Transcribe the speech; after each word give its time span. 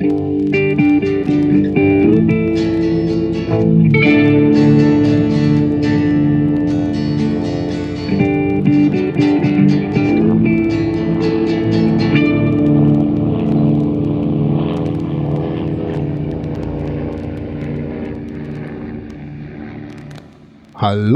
Hallo 0.00 0.12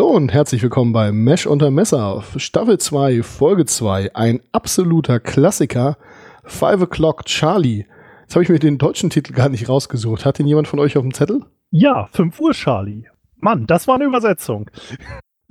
und 0.09 0.33
herzlich 0.33 0.61
willkommen 0.61 0.93
bei 0.93 1.13
Mesh 1.13 1.47
unter 1.47 1.71
Messer, 1.71 2.25
Staffel 2.35 2.79
2, 2.79 3.23
Folge 3.23 3.65
2, 3.65 4.17
ein 4.17 4.41
absoluter 4.51 5.21
Klassiker, 5.21 5.97
Five 6.43 6.81
O'Clock 6.83 7.27
Charlie. 7.27 7.87
Jetzt 8.33 8.37
habe 8.37 8.45
ich 8.45 8.49
mir 8.49 8.59
den 8.59 8.79
deutschen 8.79 9.11
Titel 9.11 9.35
gar 9.35 9.51
nicht 9.51 9.69
rausgesucht. 9.69 10.25
Hat 10.25 10.39
den 10.39 10.47
jemand 10.47 10.67
von 10.67 10.79
euch 10.79 10.97
auf 10.97 11.03
dem 11.03 11.13
Zettel? 11.13 11.45
Ja, 11.69 12.09
5 12.13 12.41
Uhr 12.41 12.53
Charlie. 12.53 13.05
Mann, 13.37 13.67
das 13.67 13.87
war 13.87 13.97
eine 13.97 14.07
Übersetzung. 14.07 14.71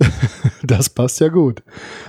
das 0.64 0.90
passt 0.90 1.20
ja 1.20 1.28
gut. 1.28 1.62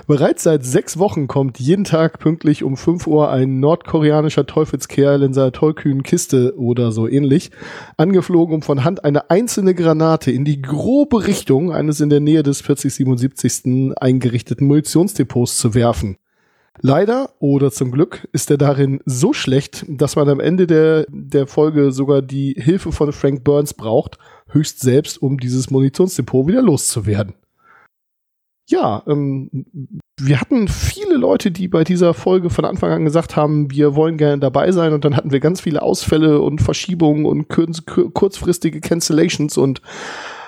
Bereits 0.08 0.42
seit 0.42 0.64
sechs 0.64 0.98
Wochen 0.98 1.28
kommt 1.28 1.60
jeden 1.60 1.84
Tag 1.84 2.18
pünktlich 2.18 2.64
um 2.64 2.76
5 2.76 3.06
Uhr 3.06 3.30
ein 3.30 3.60
nordkoreanischer 3.60 4.46
Teufelskerl 4.46 5.22
in 5.22 5.32
seiner 5.32 5.52
tollkühnen 5.52 6.02
Kiste 6.02 6.58
oder 6.58 6.90
so 6.90 7.06
ähnlich, 7.06 7.52
angeflogen, 7.96 8.56
um 8.56 8.62
von 8.62 8.82
Hand 8.82 9.04
eine 9.04 9.30
einzelne 9.30 9.76
Granate 9.76 10.32
in 10.32 10.44
die 10.44 10.60
grobe 10.60 11.28
Richtung 11.28 11.70
eines 11.70 12.00
in 12.00 12.10
der 12.10 12.18
Nähe 12.18 12.42
des 12.42 12.62
4077. 12.62 13.92
eingerichteten 13.96 14.66
Munitionsdepots 14.66 15.56
zu 15.56 15.74
werfen. 15.74 16.16
Leider 16.80 17.30
oder 17.38 17.70
zum 17.70 17.92
Glück 17.92 18.28
ist 18.32 18.50
er 18.50 18.58
darin 18.58 19.00
so 19.06 19.32
schlecht, 19.32 19.84
dass 19.88 20.16
man 20.16 20.28
am 20.28 20.40
Ende 20.40 20.66
der, 20.66 21.06
der 21.08 21.46
Folge 21.46 21.92
sogar 21.92 22.20
die 22.20 22.54
Hilfe 22.58 22.92
von 22.92 23.12
Frank 23.12 23.44
Burns 23.44 23.74
braucht, 23.74 24.18
höchst 24.48 24.80
selbst, 24.80 25.22
um 25.22 25.38
dieses 25.38 25.70
Munitionsdepot 25.70 26.46
wieder 26.48 26.62
loszuwerden 26.62 27.34
ja, 28.66 29.02
ähm, 29.06 29.50
wir 30.18 30.40
hatten 30.40 30.68
viele 30.68 31.16
Leute, 31.16 31.50
die 31.50 31.68
bei 31.68 31.84
dieser 31.84 32.14
Folge 32.14 32.48
von 32.50 32.64
Anfang 32.64 32.90
an 32.90 33.04
gesagt 33.04 33.36
haben, 33.36 33.70
wir 33.70 33.94
wollen 33.94 34.16
gerne 34.16 34.38
dabei 34.38 34.72
sein 34.72 34.92
und 34.92 35.04
dann 35.04 35.16
hatten 35.16 35.32
wir 35.32 35.40
ganz 35.40 35.60
viele 35.60 35.82
Ausfälle 35.82 36.40
und 36.40 36.62
Verschiebungen 36.62 37.26
und 37.26 37.48
kurzfristige 37.48 38.80
Cancellations 38.80 39.58
und 39.58 39.82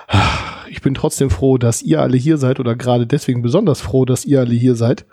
ah, 0.07 0.65
ich 0.69 0.81
bin 0.81 0.95
trotzdem 0.95 1.29
froh, 1.29 1.57
dass 1.57 1.83
ihr 1.83 2.01
alle 2.01 2.17
hier 2.17 2.37
seid 2.37 2.59
oder 2.59 2.75
gerade 2.75 3.05
deswegen 3.05 3.41
besonders 3.41 3.81
froh, 3.81 4.05
dass 4.05 4.25
ihr 4.25 4.39
alle 4.39 4.55
hier 4.55 4.75
seid. 4.75 5.05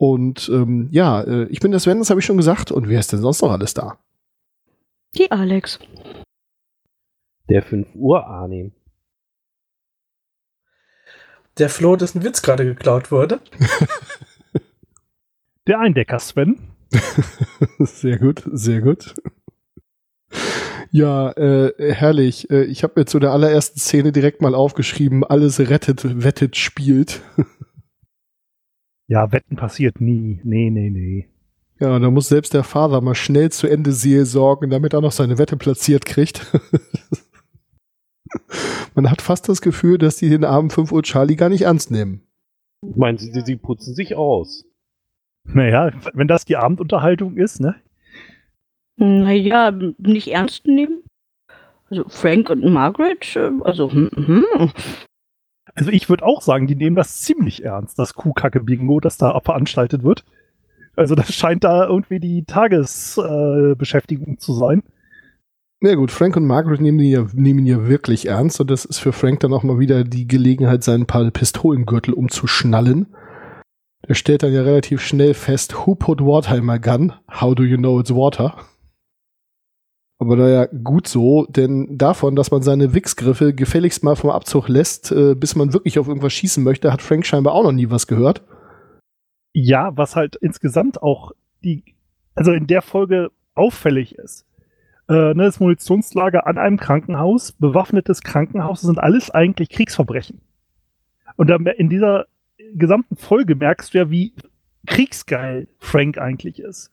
Und 0.00 0.48
ähm, 0.48 0.88
ja, 0.90 1.20
äh, 1.20 1.44
ich 1.50 1.60
bin 1.60 1.72
der 1.72 1.80
Sven, 1.80 1.98
das 1.98 2.08
habe 2.08 2.20
ich 2.20 2.26
schon 2.26 2.38
gesagt. 2.38 2.72
Und 2.72 2.88
wer 2.88 3.00
ist 3.00 3.12
denn 3.12 3.20
sonst 3.20 3.42
noch 3.42 3.50
alles 3.50 3.74
da? 3.74 3.98
Die 5.16 5.30
Alex. 5.30 5.78
Der 7.48 7.62
5 7.62 7.88
Uhr 7.94 8.26
Arnim 8.26 8.72
der 11.60 11.68
Flo, 11.68 11.96
dessen 11.96 12.24
Witz 12.24 12.42
gerade 12.42 12.64
geklaut 12.64 13.12
wurde. 13.12 13.40
der 15.66 15.78
Eindecker 15.78 16.18
Sven. 16.18 16.58
sehr 17.78 18.18
gut, 18.18 18.42
sehr 18.52 18.80
gut. 18.80 19.14
Ja, 20.90 21.30
äh, 21.32 21.92
herrlich. 21.92 22.50
Äh, 22.50 22.64
ich 22.64 22.82
habe 22.82 22.94
mir 22.96 23.06
zu 23.06 23.20
der 23.20 23.30
allerersten 23.30 23.78
Szene 23.78 24.10
direkt 24.10 24.42
mal 24.42 24.54
aufgeschrieben, 24.54 25.22
alles 25.22 25.60
rettet, 25.60 26.24
wettet, 26.24 26.56
spielt. 26.56 27.22
ja, 29.10 29.32
Wetten 29.32 29.56
passiert 29.56 30.00
nie. 30.00 30.40
Nee, 30.44 30.70
nee, 30.70 30.88
nee. 30.88 31.28
Ja, 31.80 31.98
da 31.98 32.10
muss 32.10 32.28
selbst 32.28 32.54
der 32.54 32.62
Vater 32.62 33.00
mal 33.00 33.16
schnell 33.16 33.50
zu 33.50 33.66
Ende 33.66 33.90
sehe 33.90 34.24
sorgen, 34.24 34.70
damit 34.70 34.92
er 34.92 35.00
noch 35.00 35.10
seine 35.10 35.36
Wette 35.36 35.56
platziert 35.56 36.04
kriegt. 36.04 36.46
Man 38.94 39.10
hat 39.10 39.20
fast 39.20 39.48
das 39.48 39.62
Gefühl, 39.62 39.98
dass 39.98 40.16
die 40.16 40.28
den 40.28 40.44
armen 40.44 40.70
5 40.70 40.92
Uhr 40.92 41.02
Charlie 41.02 41.34
gar 41.34 41.48
nicht 41.48 41.62
ernst 41.62 41.90
nehmen. 41.90 42.22
Meinen 42.82 43.18
Sie, 43.18 43.32
sie 43.44 43.56
putzen 43.56 43.94
sich 43.94 44.14
aus? 44.14 44.64
Naja, 45.42 45.90
wenn 46.14 46.28
das 46.28 46.44
die 46.44 46.56
Abendunterhaltung 46.56 47.36
ist, 47.36 47.60
ne? 47.60 47.74
Naja, 48.96 49.72
nicht 49.98 50.28
ernst 50.28 50.68
nehmen. 50.68 51.02
Also 51.88 52.04
Frank 52.08 52.48
und 52.48 52.64
Margaret, 52.72 53.34
äh, 53.34 53.50
also 53.62 53.90
hm, 53.90 54.10
hm. 54.14 54.70
Also 55.74 55.90
ich 55.90 56.08
würde 56.08 56.24
auch 56.24 56.42
sagen, 56.42 56.66
die 56.66 56.74
nehmen 56.74 56.96
das 56.96 57.20
ziemlich 57.20 57.64
ernst, 57.64 57.98
das 57.98 58.14
Kuhkacke-Bingo, 58.14 59.00
das 59.00 59.16
da 59.16 59.38
veranstaltet 59.40 60.02
wird. 60.02 60.24
Also 60.96 61.14
das 61.14 61.32
scheint 61.32 61.64
da 61.64 61.86
irgendwie 61.86 62.20
die 62.20 62.44
Tagesbeschäftigung 62.44 64.34
äh, 64.34 64.38
zu 64.38 64.52
sein. 64.52 64.82
Ja 65.82 65.94
gut, 65.94 66.10
Frank 66.10 66.36
und 66.36 66.44
Margaret 66.44 66.80
nehmen 66.80 66.98
ihn, 66.98 67.10
ja, 67.10 67.26
nehmen 67.32 67.60
ihn 67.60 67.66
ja 67.66 67.88
wirklich 67.88 68.26
ernst 68.28 68.60
und 68.60 68.70
das 68.70 68.84
ist 68.84 68.98
für 68.98 69.12
Frank 69.12 69.40
dann 69.40 69.54
auch 69.54 69.62
mal 69.62 69.78
wieder 69.78 70.04
die 70.04 70.28
Gelegenheit, 70.28 70.84
seinen 70.84 71.06
paar 71.06 71.30
Pistolengürtel 71.30 72.12
umzuschnallen. 72.12 73.06
Der 74.06 74.14
stellt 74.14 74.42
dann 74.42 74.52
ja 74.52 74.62
relativ 74.62 75.00
schnell 75.00 75.32
fest, 75.32 75.86
who 75.86 75.94
put 75.94 76.20
water 76.20 76.56
in 76.56 76.66
my 76.66 76.78
gun? 76.78 77.14
How 77.30 77.54
do 77.54 77.62
you 77.62 77.78
know 77.78 77.98
it's 77.98 78.14
water? 78.14 78.56
Aber 80.20 80.36
naja, 80.36 80.66
gut 80.66 81.08
so, 81.08 81.46
denn 81.46 81.98
davon, 81.98 82.36
dass 82.36 82.52
man 82.52 82.62
seine 82.62 82.94
Wichsgriffe 82.94 83.54
gefälligst 83.54 84.04
mal 84.04 84.14
vom 84.14 84.30
Abzug 84.30 84.68
lässt, 84.68 85.10
äh, 85.10 85.34
bis 85.34 85.56
man 85.56 85.72
wirklich 85.72 85.98
auf 85.98 86.06
irgendwas 86.06 86.32
schießen 86.32 86.62
möchte, 86.62 86.92
hat 86.92 87.02
Frank 87.02 87.26
scheinbar 87.26 87.54
auch 87.54 87.64
noch 87.64 87.72
nie 87.72 87.90
was 87.90 88.06
gehört. 88.06 88.42
Ja, 89.52 89.96
was 89.96 90.14
halt 90.14 90.36
insgesamt 90.36 91.02
auch 91.02 91.32
die, 91.64 91.82
also 92.34 92.52
in 92.52 92.68
der 92.68 92.82
Folge 92.82 93.30
auffällig 93.54 94.14
ist 94.14 94.46
äh, 95.10 95.34
ne, 95.34 95.44
das 95.44 95.58
Munitionslager 95.58 96.46
an 96.46 96.56
einem 96.56 96.78
Krankenhaus, 96.78 97.52
bewaffnetes 97.52 98.22
Krankenhaus, 98.22 98.80
das 98.80 98.86
sind 98.86 99.00
alles 99.00 99.30
eigentlich 99.30 99.68
Kriegsverbrechen. 99.68 100.40
Und 101.36 101.50
in 101.50 101.88
dieser 101.88 102.26
gesamten 102.74 103.16
Folge 103.16 103.56
merkst 103.56 103.92
du 103.92 103.98
ja, 103.98 104.10
wie 104.10 104.34
kriegsgeil 104.86 105.68
Frank 105.78 106.18
eigentlich 106.18 106.60
ist. 106.60 106.92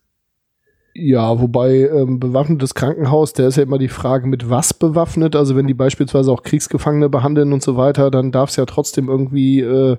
Ja, 0.99 1.39
wobei 1.39 1.87
ähm, 1.87 2.19
bewaffnetes 2.19 2.73
Krankenhaus, 2.73 3.31
der 3.33 3.49
ist 3.49 3.57
ja 3.57 3.63
immer 3.63 3.77
die 3.77 3.87
Frage, 3.87 4.25
mit 4.25 4.49
was 4.49 4.73
bewaffnet. 4.73 5.35
Also 5.35 5.55
wenn 5.55 5.67
die 5.67 5.75
beispielsweise 5.75 6.31
auch 6.31 6.41
Kriegsgefangene 6.41 7.07
behandeln 7.07 7.53
und 7.53 7.61
so 7.61 7.77
weiter, 7.77 8.09
dann 8.09 8.31
darf 8.31 8.49
es 8.49 8.55
ja 8.55 8.65
trotzdem 8.65 9.07
irgendwie 9.07 9.61
äh, 9.61 9.97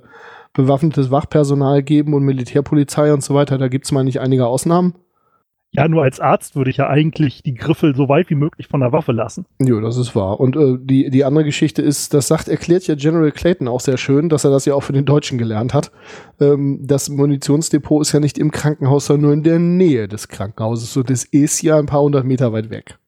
bewaffnetes 0.55 1.13
Wachpersonal 1.13 1.85
geben 1.85 2.15
und 2.15 2.25
Militärpolizei 2.25 3.13
und 3.13 3.23
so 3.23 3.35
weiter. 3.35 3.59
Da 3.59 3.69
gibt 3.69 3.85
es 3.85 3.93
mal 3.93 4.03
nicht 4.03 4.19
einige 4.19 4.49
Ausnahmen. 4.49 4.95
Ja, 5.71 5.87
nur 5.87 6.03
als 6.03 6.19
Arzt 6.19 6.57
würde 6.57 6.71
ich 6.71 6.79
ja 6.79 6.89
eigentlich 6.89 7.43
die 7.43 7.53
Griffel 7.53 7.95
so 7.95 8.09
weit 8.09 8.31
wie 8.31 8.35
möglich 8.35 8.69
von 8.69 8.81
der 8.81 8.93
Waffe 8.93 9.13
lassen. 9.13 9.45
Jo, 9.59 9.81
das 9.81 9.99
ist 9.99 10.17
wahr. 10.17 10.41
Und 10.41 10.57
äh, 10.57 10.79
die, 10.81 11.11
die 11.11 11.25
andere 11.25 11.45
Geschichte 11.45 11.83
ist, 11.83 12.15
das 12.15 12.27
sagt, 12.27 12.49
erklärt 12.49 12.87
ja 12.87 12.95
General 12.95 13.31
Clayton 13.31 13.69
auch 13.69 13.81
sehr 13.81 13.99
schön, 13.99 14.31
dass 14.31 14.45
er 14.45 14.51
das 14.51 14.65
ja 14.65 14.75
auch 14.75 14.83
für 14.83 14.95
den 14.95 15.05
Deutschen 15.05 15.37
gelernt 15.37 15.75
hat. 15.75 15.93
Ähm, 16.41 16.81
das 16.83 17.11
Munitionsdepot 17.11 18.01
ist 18.01 18.13
ja 18.13 18.21
nicht 18.21 18.39
im 18.39 18.51
Krankenhaus, 18.51 19.07
sondern 19.07 19.23
nur 19.23 19.33
in 19.35 19.43
der 19.43 19.59
Nähe 19.59 20.09
des 20.09 20.29
Krankenhauses. 20.29 20.91
So, 20.93 21.03
das 21.03 21.25
ist 21.25 21.61
ja 21.63 21.79
ein 21.79 21.87
paar 21.87 22.01
hundert 22.01 22.25
Meter 22.25 22.53
weit 22.55 22.71
weg. 22.71 22.99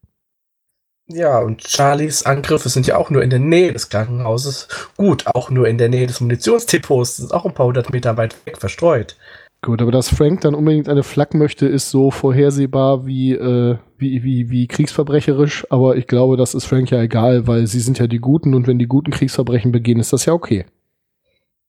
Ja, 1.13 1.41
und 1.41 1.67
Charlies 1.67 2.25
Angriffe 2.25 2.69
sind 2.69 2.87
ja 2.87 2.97
auch 2.97 3.11
nur 3.11 3.25
in 3.25 3.31
der 3.31 3.41
Nähe 3.41 3.73
des 3.73 3.89
Krankenhauses. 3.89 4.69
Gut, 4.97 5.27
auch 5.27 5.51
nur 5.51 5.67
in 5.67 5.77
der 5.77 5.89
Nähe 5.89 6.07
des 6.07 6.21
Munitionsdepots. 6.21 7.17
Das 7.17 7.27
ist 7.27 7.33
auch 7.33 7.47
ein 7.47 7.55
paar 7.55 7.67
hundert 7.67 7.91
Meter 7.91 8.17
weit 8.17 8.37
weg 8.47 8.59
verstreut. 8.59 9.17
Gut, 9.63 9.83
aber 9.83 9.93
dass 9.93 10.09
Frank 10.09 10.41
dann 10.41 10.55
unbedingt 10.55 10.89
eine 10.89 11.03
Flak 11.03 11.35
möchte, 11.35 11.67
ist 11.67 11.91
so 11.91 12.11
vorhersehbar 12.11 13.05
wie, 13.05 13.33
äh, 13.33 13.77
wie, 13.99 14.23
wie, 14.23 14.49
wie 14.49 14.67
kriegsverbrecherisch. 14.67 15.67
Aber 15.71 15.97
ich 15.97 16.07
glaube, 16.07 16.39
das 16.39 16.55
ist 16.55 16.65
Frank 16.65 16.91
ja 16.91 17.03
egal, 17.03 17.47
weil 17.47 17.67
sie 17.67 17.81
sind 17.81 17.99
ja 17.99 18.07
die 18.07 18.21
Guten 18.21 18.55
und 18.55 18.67
wenn 18.67 18.79
die 18.79 18.87
Guten 18.87 19.11
Kriegsverbrechen 19.11 19.71
begehen, 19.71 20.01
ist 20.01 20.15
das 20.15 20.25
ja 20.25 20.33
okay. 20.33 20.65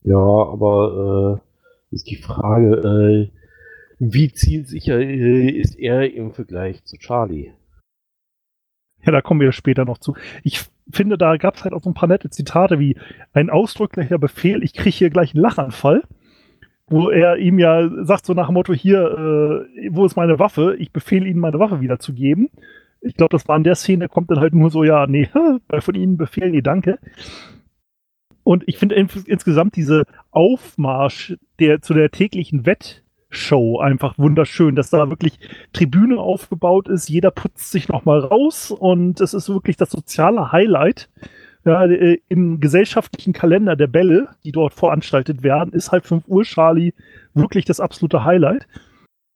Ja, 0.03 0.15
aber 0.15 1.41
äh, 1.91 1.93
ist 1.95 2.09
die 2.09 2.15
Frage, 2.15 3.29
äh, 3.29 3.37
wie 3.99 4.31
zielsicher 4.31 4.97
äh, 4.97 5.49
ist 5.49 5.77
er 5.77 6.13
im 6.13 6.31
Vergleich 6.31 6.85
zu 6.85 6.97
Charlie? 6.97 7.51
Ja, 9.05 9.11
da 9.11 9.21
kommen 9.21 9.41
wir 9.41 9.51
später 9.51 9.83
noch 9.83 9.97
zu. 9.97 10.15
Ich 10.43 10.63
finde, 10.89 11.17
da 11.17 11.35
gab 11.35 11.55
es 11.57 11.65
halt 11.65 11.73
auch 11.73 11.83
so 11.83 11.89
ein 11.89 11.93
paar 11.93 12.07
nette 12.07 12.29
Zitate 12.29 12.79
wie 12.79 12.95
ein 13.33 13.49
ausdrücklicher 13.49 14.17
Befehl, 14.17 14.63
ich 14.63 14.73
kriege 14.73 14.95
hier 14.95 15.09
gleich 15.09 15.33
einen 15.33 15.41
Lachanfall 15.41 16.03
wo 16.91 17.09
er 17.09 17.37
ihm 17.37 17.57
ja 17.57 17.89
sagt, 18.03 18.25
so 18.25 18.33
nach 18.33 18.47
dem 18.47 18.53
Motto, 18.53 18.73
hier, 18.73 18.99
äh, 19.73 19.89
wo 19.91 20.05
ist 20.05 20.17
meine 20.17 20.39
Waffe? 20.39 20.75
Ich 20.77 20.91
befehle 20.91 21.27
Ihnen, 21.27 21.39
meine 21.39 21.57
Waffe 21.57 21.81
wiederzugeben. 21.81 22.49
Ich 22.99 23.15
glaube, 23.15 23.31
das 23.31 23.47
war 23.47 23.57
in 23.57 23.63
der 23.63 23.75
Szene, 23.75 24.09
kommt 24.09 24.29
dann 24.29 24.39
halt 24.39 24.53
nur 24.53 24.69
so, 24.69 24.83
ja, 24.83 25.07
nee, 25.07 25.29
von 25.79 25.95
Ihnen 25.95 26.17
befehlen, 26.17 26.51
nee, 26.51 26.61
danke. 26.61 26.99
Und 28.43 28.63
ich 28.67 28.77
finde 28.77 28.95
ins 28.95 29.15
insgesamt 29.15 29.75
diese 29.75 30.03
Aufmarsch 30.31 31.37
der, 31.59 31.81
zu 31.81 31.93
der 31.93 32.11
täglichen 32.11 32.65
Wettshow 32.65 33.79
einfach 33.79 34.17
wunderschön, 34.17 34.75
dass 34.75 34.89
da 34.89 35.09
wirklich 35.09 35.39
Tribüne 35.73 36.19
aufgebaut 36.19 36.89
ist, 36.89 37.07
jeder 37.07 37.31
putzt 37.31 37.71
sich 37.71 37.87
nochmal 37.87 38.19
raus 38.19 38.71
und 38.71 39.21
es 39.21 39.33
ist 39.33 39.47
wirklich 39.47 39.77
das 39.77 39.91
soziale 39.91 40.51
Highlight 40.51 41.09
ja, 41.65 41.85
äh, 41.85 42.19
im 42.29 42.59
gesellschaftlichen 42.59 43.33
Kalender 43.33 43.75
der 43.75 43.87
Bälle, 43.87 44.29
die 44.43 44.51
dort 44.51 44.73
veranstaltet 44.73 45.43
werden, 45.43 45.73
ist 45.73 45.91
halt 45.91 46.05
5 46.05 46.27
Uhr 46.27 46.43
Charlie 46.43 46.93
wirklich 47.33 47.65
das 47.65 47.79
absolute 47.79 48.23
Highlight. 48.23 48.67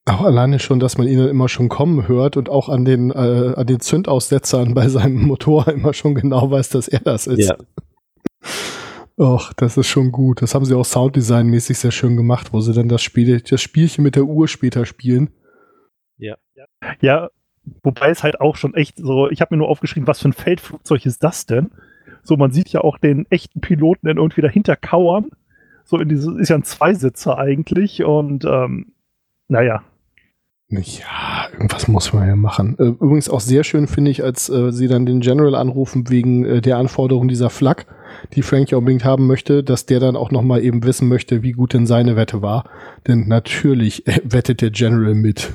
Auch 0.07 0.21
alleine 0.21 0.59
schon, 0.59 0.79
dass 0.79 0.97
man 0.97 1.07
ihn 1.07 1.17
dann 1.17 1.29
immer 1.29 1.49
schon 1.49 1.67
kommen 1.67 2.07
hört 2.07 2.37
und 2.37 2.49
auch 2.49 2.69
an 2.69 2.85
den, 2.85 3.09
äh, 3.11 3.53
an 3.55 3.65
den 3.65 3.79
Zündaussetzern 3.79 4.73
bei 4.73 4.87
seinem 4.87 5.23
Motor 5.23 5.67
immer 5.73 5.93
schon 5.93 6.15
genau 6.15 6.51
weiß, 6.51 6.69
dass 6.69 6.87
er 6.87 6.99
das 6.99 7.27
ist. 7.27 7.49
Ja. 7.49 7.57
Och, 9.17 9.53
das 9.53 9.77
ist 9.77 9.87
schon 9.87 10.11
gut. 10.11 10.41
Das 10.41 10.53
haben 10.53 10.65
sie 10.65 10.75
auch 10.75 10.85
Sounddesign-mäßig 10.85 11.77
sehr 11.77 11.91
schön 11.91 12.17
gemacht, 12.17 12.53
wo 12.53 12.59
sie 12.59 12.73
dann 12.73 12.89
das 12.89 13.01
Spiel, 13.01 13.39
das 13.41 13.61
Spielchen 13.61 14.03
mit 14.03 14.15
der 14.15 14.25
Uhr 14.25 14.47
später 14.47 14.85
spielen. 14.85 15.29
Ja, 17.01 17.29
wobei 17.81 18.09
es 18.09 18.23
halt 18.23 18.41
auch 18.41 18.57
schon 18.57 18.73
echt 18.73 18.97
so, 18.97 19.29
ich 19.29 19.41
habe 19.41 19.55
mir 19.55 19.59
nur 19.59 19.69
aufgeschrieben, 19.69 20.07
was 20.07 20.21
für 20.21 20.29
ein 20.29 20.33
Feldflugzeug 20.33 21.05
ist 21.05 21.23
das 21.23 21.45
denn? 21.45 21.71
So, 22.25 22.37
man 22.37 22.51
sieht 22.51 22.69
ja 22.69 22.81
auch 22.81 22.97
den 22.97 23.25
echten 23.29 23.61
Piloten 23.61 24.07
dann 24.07 24.17
irgendwie 24.17 24.41
dahinter 24.41 24.75
kauern. 24.75 25.29
So 25.83 25.99
in 25.99 26.09
diese, 26.09 26.37
ist 26.39 26.49
ja 26.49 26.55
ein 26.55 26.63
Zweisitzer 26.63 27.37
eigentlich 27.37 28.03
und 28.03 28.43
ähm, 28.45 28.93
naja. 29.47 29.83
Ja, 30.67 31.47
irgendwas 31.53 31.87
muss 31.87 32.11
man 32.11 32.27
ja 32.27 32.35
machen. 32.35 32.75
Äh, 32.79 32.85
Übrigens 32.85 33.29
auch 33.29 33.39
sehr 33.39 33.63
schön 33.63 33.85
finde 33.85 34.09
ich, 34.09 34.23
als 34.23 34.49
äh, 34.49 34.71
sie 34.71 34.87
dann 34.87 35.05
den 35.05 35.19
General 35.19 35.53
anrufen 35.53 36.09
wegen 36.09 36.43
äh, 36.43 36.61
der 36.61 36.77
Anforderung 36.77 37.27
dieser 37.27 37.51
Flak, 37.51 37.85
die 38.33 38.41
Frank 38.41 38.71
ja 38.71 38.79
unbedingt 38.79 39.05
haben 39.05 39.27
möchte, 39.27 39.63
dass 39.63 39.85
der 39.85 39.99
dann 39.99 40.15
auch 40.15 40.31
nochmal 40.31 40.63
eben 40.63 40.83
wissen 40.83 41.07
möchte, 41.07 41.43
wie 41.43 41.51
gut 41.51 41.73
denn 41.75 41.85
seine 41.85 42.15
Wette 42.15 42.41
war. 42.41 42.67
Denn 43.07 43.27
natürlich 43.27 44.07
äh, 44.07 44.19
wettet 44.23 44.61
der 44.61 44.71
General 44.71 45.13
mit. 45.13 45.53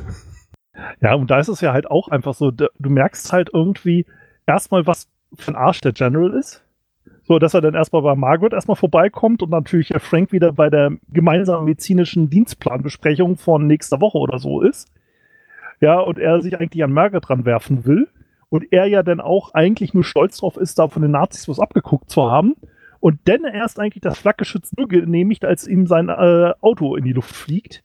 Ja, 1.02 1.14
und 1.14 1.28
da 1.28 1.40
ist 1.40 1.48
es 1.48 1.60
ja 1.60 1.72
halt 1.72 1.90
auch 1.90 2.08
einfach 2.08 2.34
so, 2.34 2.52
du 2.52 2.68
merkst 2.78 3.32
halt 3.32 3.50
irgendwie 3.52 4.06
erstmal, 4.46 4.86
was 4.86 5.08
für 5.34 5.52
ein 5.52 5.56
Arsch 5.56 5.80
der 5.80 5.92
General 5.92 6.32
ist. 6.34 6.64
So, 7.24 7.38
dass 7.38 7.54
er 7.54 7.60
dann 7.60 7.74
erstmal 7.74 8.02
bei 8.02 8.14
Margaret 8.14 8.52
erstmal 8.52 8.76
vorbeikommt 8.76 9.42
und 9.42 9.50
natürlich 9.50 9.88
der 9.88 10.00
Frank 10.00 10.32
wieder 10.32 10.52
bei 10.52 10.68
der 10.68 10.92
gemeinsamen 11.12 11.64
medizinischen 11.64 12.28
Dienstplanbesprechung 12.28 13.36
von 13.36 13.66
nächster 13.66 14.00
Woche 14.00 14.18
oder 14.18 14.38
so 14.38 14.62
ist. 14.62 14.88
Ja, 15.80 15.98
und 16.00 16.18
er 16.18 16.40
sich 16.40 16.58
eigentlich 16.58 16.82
an 16.82 16.92
Margaret 16.92 17.30
ranwerfen 17.30 17.84
will. 17.84 18.08
Und 18.48 18.72
er 18.72 18.86
ja 18.86 19.04
dann 19.04 19.20
auch 19.20 19.54
eigentlich 19.54 19.94
nur 19.94 20.02
stolz 20.02 20.38
drauf 20.38 20.56
ist, 20.56 20.78
da 20.78 20.88
von 20.88 21.02
den 21.02 21.12
Nazis 21.12 21.48
was 21.48 21.60
abgeguckt 21.60 22.10
zu 22.10 22.30
haben. 22.30 22.56
Und 22.98 23.20
dann 23.26 23.44
erst 23.44 23.78
eigentlich 23.78 24.02
das 24.02 24.18
Flakgeschütz 24.18 24.72
nur 24.76 24.88
genehmigt, 24.88 25.44
als 25.44 25.68
ihm 25.68 25.86
sein 25.86 26.08
äh, 26.08 26.52
Auto 26.60 26.96
in 26.96 27.04
die 27.04 27.12
Luft 27.12 27.34
fliegt 27.34 27.82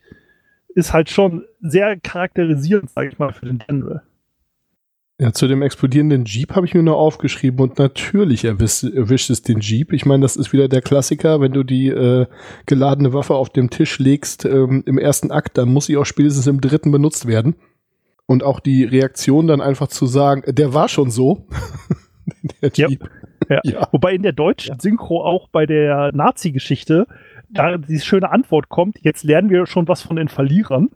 ist 0.75 0.93
halt 0.93 1.09
schon 1.09 1.45
sehr 1.61 1.97
charakterisierend, 1.97 2.89
sage 2.91 3.07
ich 3.07 3.17
mal, 3.17 3.33
für 3.33 3.45
den 3.45 3.59
General. 3.59 4.03
Ja, 5.19 5.31
zu 5.31 5.47
dem 5.47 5.61
explodierenden 5.61 6.25
Jeep 6.25 6.55
habe 6.55 6.65
ich 6.65 6.73
mir 6.73 6.83
nur 6.83 6.97
aufgeschrieben 6.97 7.61
und 7.61 7.79
natürlich 7.79 8.43
erwischt, 8.43 8.83
erwischt 8.83 9.29
es 9.29 9.41
den 9.41 9.61
Jeep. 9.61 9.93
Ich 9.93 10.05
meine, 10.05 10.23
das 10.23 10.35
ist 10.35 10.51
wieder 10.51 10.67
der 10.67 10.81
Klassiker, 10.81 11.39
wenn 11.39 11.53
du 11.53 11.63
die 11.63 11.87
äh, 11.87 12.25
geladene 12.65 13.13
Waffe 13.13 13.35
auf 13.35 13.49
dem 13.49 13.69
Tisch 13.69 13.97
legst 13.99 14.43
ähm, 14.43 14.83
im 14.85 14.97
ersten 14.97 15.31
Akt, 15.31 15.57
dann 15.57 15.71
muss 15.71 15.85
sie 15.85 15.95
auch 15.95 16.05
spätestens 16.05 16.47
im 16.47 16.59
dritten 16.59 16.91
benutzt 16.91 17.27
werden. 17.27 17.55
Und 18.25 18.43
auch 18.43 18.59
die 18.59 18.83
Reaktion 18.83 19.47
dann 19.47 19.61
einfach 19.61 19.87
zu 19.87 20.05
sagen, 20.05 20.43
äh, 20.43 20.53
der 20.53 20.73
war 20.73 20.89
schon 20.89 21.09
so. 21.09 21.47
der 22.61 22.71
Ja. 22.75 22.89
Jeep. 22.89 23.09
Ja. 23.49 23.61
Ja. 23.63 23.87
Wobei 23.91 24.15
in 24.15 24.23
der 24.23 24.33
deutschen 24.33 24.79
Synchro 24.81 25.23
auch 25.23 25.47
bei 25.47 25.65
der 25.65 26.11
Nazi-Geschichte 26.13 27.07
da 27.49 27.77
die 27.77 27.99
schöne 27.99 28.31
Antwort 28.31 28.69
kommt, 28.69 28.97
jetzt 29.01 29.23
lernen 29.23 29.49
wir 29.49 29.65
schon 29.65 29.87
was 29.87 30.01
von 30.01 30.15
den 30.15 30.27
Verlierern. 30.27 30.89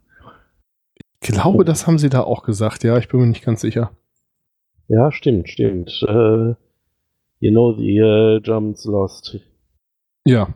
Ich 1.22 1.30
glaube, 1.30 1.66
das 1.66 1.88
haben 1.88 1.98
sie 1.98 2.10
da 2.10 2.22
auch 2.22 2.44
gesagt, 2.44 2.84
ja, 2.84 2.98
ich 2.98 3.08
bin 3.08 3.20
mir 3.20 3.28
nicht 3.28 3.44
ganz 3.44 3.62
sicher. 3.62 3.92
Ja, 4.90 5.12
stimmt, 5.12 5.50
stimmt. 5.50 6.04
Äh, 6.08 6.56
you 7.40 7.52
know, 7.52 7.74
the 7.74 8.02
uh, 8.02 8.42
Germans 8.42 8.84
lost. 8.86 9.40
Ja. 10.26 10.50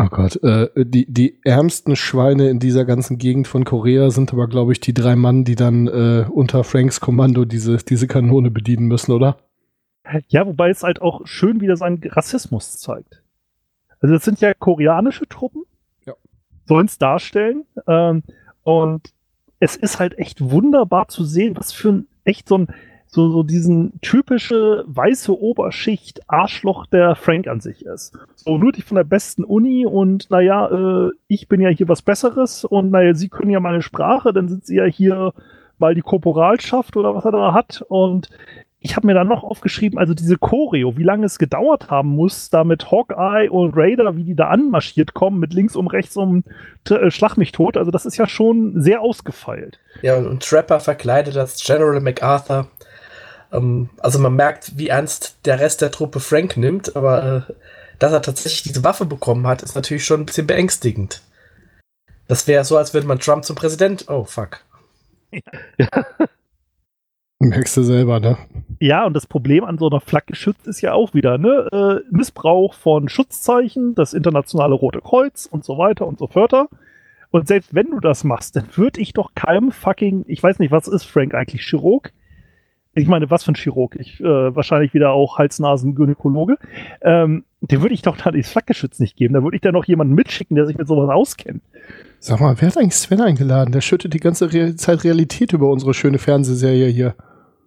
Oh 0.00 0.06
Gott, 0.10 0.40
äh, 0.44 0.68
die, 0.76 1.12
die 1.12 1.40
ärmsten 1.42 1.96
Schweine 1.96 2.50
in 2.50 2.60
dieser 2.60 2.84
ganzen 2.84 3.18
Gegend 3.18 3.48
von 3.48 3.64
Korea 3.64 4.10
sind 4.10 4.32
aber, 4.32 4.46
glaube 4.46 4.72
ich, 4.72 4.78
die 4.80 4.94
drei 4.94 5.16
Mann, 5.16 5.42
die 5.44 5.56
dann 5.56 5.88
äh, 5.88 6.24
unter 6.30 6.62
Franks 6.62 7.00
Kommando 7.00 7.44
diese, 7.44 7.78
diese 7.78 8.06
Kanone 8.06 8.50
bedienen 8.52 8.86
müssen, 8.86 9.10
oder? 9.12 9.38
Ja, 10.28 10.46
wobei 10.46 10.70
es 10.70 10.84
halt 10.84 11.02
auch 11.02 11.26
schön 11.26 11.60
wieder 11.60 11.76
seinen 11.76 12.00
Rassismus 12.04 12.76
zeigt. 12.78 13.22
Also 14.00 14.14
das 14.14 14.24
sind 14.24 14.40
ja 14.40 14.54
koreanische 14.54 15.26
Truppen, 15.28 15.64
Ja. 16.06 16.14
sollen 16.66 16.86
es 16.86 16.98
darstellen. 16.98 17.64
Ähm, 17.88 18.22
und 18.62 19.12
es 19.58 19.74
ist 19.76 19.98
halt 19.98 20.16
echt 20.18 20.40
wunderbar 20.40 21.08
zu 21.08 21.24
sehen, 21.24 21.56
was 21.56 21.72
für 21.72 21.88
ein 21.90 22.06
echt 22.22 22.48
so 22.48 22.58
ein 22.58 22.68
so, 23.08 23.30
so 23.30 23.42
diesen 23.42 24.00
typische 24.02 24.84
weiße 24.86 25.36
Oberschicht 25.38 26.20
Arschloch 26.28 26.86
der 26.86 27.16
Frank 27.16 27.48
an 27.48 27.60
sich 27.60 27.84
ist. 27.84 28.16
So 28.36 28.58
nur 28.58 28.72
die 28.72 28.82
von 28.82 28.96
der 28.96 29.04
besten 29.04 29.44
Uni 29.44 29.86
und 29.86 30.30
naja, 30.30 30.68
äh, 30.68 31.10
ich 31.26 31.48
bin 31.48 31.60
ja 31.60 31.70
hier 31.70 31.88
was 31.88 32.02
Besseres 32.02 32.64
und 32.64 32.90
naja, 32.90 33.14
sie 33.14 33.28
können 33.28 33.50
ja 33.50 33.60
meine 33.60 33.82
Sprache, 33.82 34.32
dann 34.32 34.48
sind 34.48 34.66
sie 34.66 34.76
ja 34.76 34.84
hier 34.84 35.32
mal 35.78 35.94
die 35.94 36.02
Korporalschaft 36.02 36.96
oder 36.96 37.14
was 37.14 37.24
er 37.24 37.32
da 37.32 37.54
hat 37.54 37.82
und 37.88 38.28
ich 38.80 38.94
habe 38.94 39.06
mir 39.08 39.14
dann 39.14 39.26
noch 39.26 39.42
aufgeschrieben, 39.42 39.98
also 39.98 40.14
diese 40.14 40.38
Choreo, 40.38 40.96
wie 40.96 41.02
lange 41.02 41.26
es 41.26 41.38
gedauert 41.38 41.90
haben 41.90 42.10
muss, 42.10 42.48
da 42.48 42.62
mit 42.62 42.90
Hawkeye 42.90 43.48
und 43.50 43.76
Raider, 43.76 44.16
wie 44.16 44.22
die 44.22 44.36
da 44.36 44.48
anmarschiert 44.48 45.14
kommen, 45.14 45.40
mit 45.40 45.52
links 45.52 45.74
um, 45.74 45.88
rechts 45.88 46.16
um, 46.16 46.44
äh, 46.88 47.10
schlag 47.10 47.36
mich 47.36 47.50
tot. 47.50 47.76
Also 47.76 47.90
das 47.90 48.06
ist 48.06 48.16
ja 48.16 48.28
schon 48.28 48.80
sehr 48.80 49.00
ausgefeilt. 49.00 49.80
Ja, 50.02 50.16
und 50.16 50.44
Trapper 50.44 50.78
verkleidet 50.78 51.36
als 51.36 51.62
General 51.64 52.00
MacArthur. 52.00 52.68
Ähm, 53.52 53.90
also 53.98 54.18
man 54.18 54.34
merkt, 54.34 54.76
wie 54.78 54.88
ernst 54.88 55.36
der 55.44 55.60
Rest 55.60 55.80
der 55.80 55.90
Truppe 55.90 56.20
Frank 56.20 56.56
nimmt, 56.56 56.96
aber 56.96 57.46
äh, 57.48 57.52
dass 57.98 58.12
er 58.12 58.22
tatsächlich 58.22 58.62
diese 58.62 58.84
Waffe 58.84 59.04
bekommen 59.06 59.46
hat, 59.46 59.62
ist 59.62 59.74
natürlich 59.74 60.04
schon 60.04 60.20
ein 60.20 60.26
bisschen 60.26 60.46
beängstigend. 60.46 61.22
Das 62.26 62.46
wäre 62.46 62.64
so, 62.64 62.76
als 62.76 62.94
würde 62.94 63.06
man 63.06 63.18
Trump 63.18 63.44
zum 63.44 63.56
Präsident. 63.56 64.04
Oh, 64.08 64.24
fuck. 64.24 64.60
Merkst 67.40 67.76
du 67.76 67.82
selber, 67.82 68.18
ne? 68.18 68.36
Ja, 68.80 69.06
und 69.06 69.14
das 69.14 69.26
Problem 69.26 69.64
an 69.64 69.78
so 69.78 69.88
einer 69.88 70.00
Flagge 70.00 70.34
schützt 70.34 70.66
ist 70.66 70.80
ja 70.80 70.92
auch 70.92 71.14
wieder, 71.14 71.38
ne? 71.38 71.68
Äh, 71.72 72.00
Missbrauch 72.10 72.74
von 72.74 73.08
Schutzzeichen, 73.08 73.94
das 73.94 74.12
internationale 74.12 74.74
Rote 74.74 75.00
Kreuz 75.00 75.46
und 75.46 75.64
so 75.64 75.78
weiter 75.78 76.06
und 76.06 76.18
so 76.18 76.26
fort. 76.26 76.52
Und 77.30 77.46
selbst 77.46 77.74
wenn 77.74 77.90
du 77.90 78.00
das 78.00 78.24
machst, 78.24 78.56
dann 78.56 78.68
würde 78.74 79.00
ich 79.00 79.12
doch 79.12 79.34
keinem 79.34 79.70
fucking, 79.70 80.24
ich 80.26 80.42
weiß 80.42 80.58
nicht, 80.58 80.72
was 80.72 80.88
ist 80.88 81.04
Frank 81.04 81.34
eigentlich, 81.34 81.62
Chirurg? 81.62 82.12
Ich 82.98 83.08
meine, 83.08 83.30
was 83.30 83.44
für 83.44 83.52
ein 83.52 83.56
Chirurg? 83.56 83.96
Ich, 83.98 84.20
äh, 84.20 84.24
wahrscheinlich 84.24 84.92
wieder 84.94 85.12
auch 85.12 85.38
Hals-Nasen-Gynäkologe. 85.38 86.56
Ähm, 87.02 87.44
dem 87.60 87.82
würde 87.82 87.94
ich 87.94 88.02
doch 88.02 88.16
dann 88.16 88.34
dieses 88.34 88.52
Flakgeschütz 88.52 88.98
nicht 88.98 89.16
geben. 89.16 89.34
Da 89.34 89.42
würde 89.42 89.56
ich 89.56 89.60
dann 89.62 89.72
noch 89.74 89.84
jemanden 89.84 90.14
mitschicken, 90.14 90.54
der 90.56 90.66
sich 90.66 90.76
mit 90.78 90.86
sowas 90.86 91.08
auskennt. 91.10 91.62
Sag 92.18 92.40
mal, 92.40 92.54
wer 92.58 92.68
hat 92.68 92.76
eigentlich 92.76 92.94
Sven 92.94 93.20
eingeladen? 93.20 93.72
Der 93.72 93.80
schüttet 93.80 94.12
die 94.14 94.20
ganze 94.20 94.52
Re 94.52 94.74
Zeit 94.76 95.04
Realität 95.04 95.52
über 95.52 95.70
unsere 95.70 95.94
schöne 95.94 96.18
Fernsehserie 96.18 96.88
hier. 96.88 97.14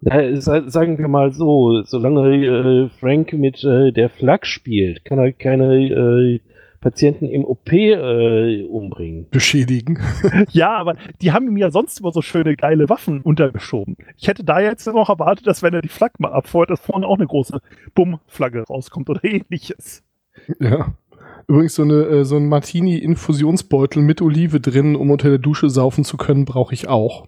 Ja, 0.02 0.40
sa- 0.40 0.68
sagen 0.68 0.98
wir 0.98 1.08
mal 1.08 1.32
so, 1.32 1.82
solange 1.84 2.34
äh, 2.44 2.88
Frank 3.00 3.32
mit 3.32 3.62
äh, 3.64 3.92
der 3.92 4.10
Flak 4.10 4.46
spielt, 4.46 5.04
kann 5.04 5.18
er 5.18 5.32
keine 5.32 5.76
äh, 5.76 6.40
Patienten 6.82 7.26
im 7.26 7.44
OP 7.44 7.72
äh, 7.72 8.64
umbringen. 8.64 9.28
Beschädigen. 9.30 9.98
Ja, 10.50 10.76
aber 10.76 10.96
die 11.22 11.32
haben 11.32 11.46
ihm 11.46 11.56
ja 11.56 11.70
sonst 11.70 12.00
immer 12.00 12.12
so 12.12 12.20
schöne, 12.20 12.56
geile 12.56 12.88
Waffen 12.88 13.22
untergeschoben. 13.22 13.96
Ich 14.18 14.28
hätte 14.28 14.44
da 14.44 14.60
jetzt 14.60 14.86
noch 14.86 15.08
erwartet, 15.08 15.46
dass 15.46 15.62
wenn 15.62 15.72
er 15.72 15.80
die 15.80 15.88
Flagge 15.88 16.16
mal 16.18 16.32
abfeuert, 16.32 16.70
dass 16.70 16.80
vorne 16.80 17.06
auch 17.06 17.16
eine 17.16 17.26
große 17.26 17.60
Bumm-Flagge 17.94 18.64
rauskommt 18.68 19.08
oder 19.08 19.24
ähnliches. 19.24 20.02
Ja. 20.58 20.94
Übrigens, 21.48 21.74
so, 21.74 21.82
eine, 21.82 22.02
äh, 22.04 22.24
so 22.24 22.36
ein 22.36 22.48
Martini-Infusionsbeutel 22.48 24.02
mit 24.02 24.20
Olive 24.20 24.60
drin, 24.60 24.96
um 24.96 25.10
unter 25.10 25.28
der 25.28 25.38
Dusche 25.38 25.70
saufen 25.70 26.04
zu 26.04 26.16
können, 26.16 26.44
brauche 26.44 26.74
ich 26.74 26.88
auch. 26.88 27.26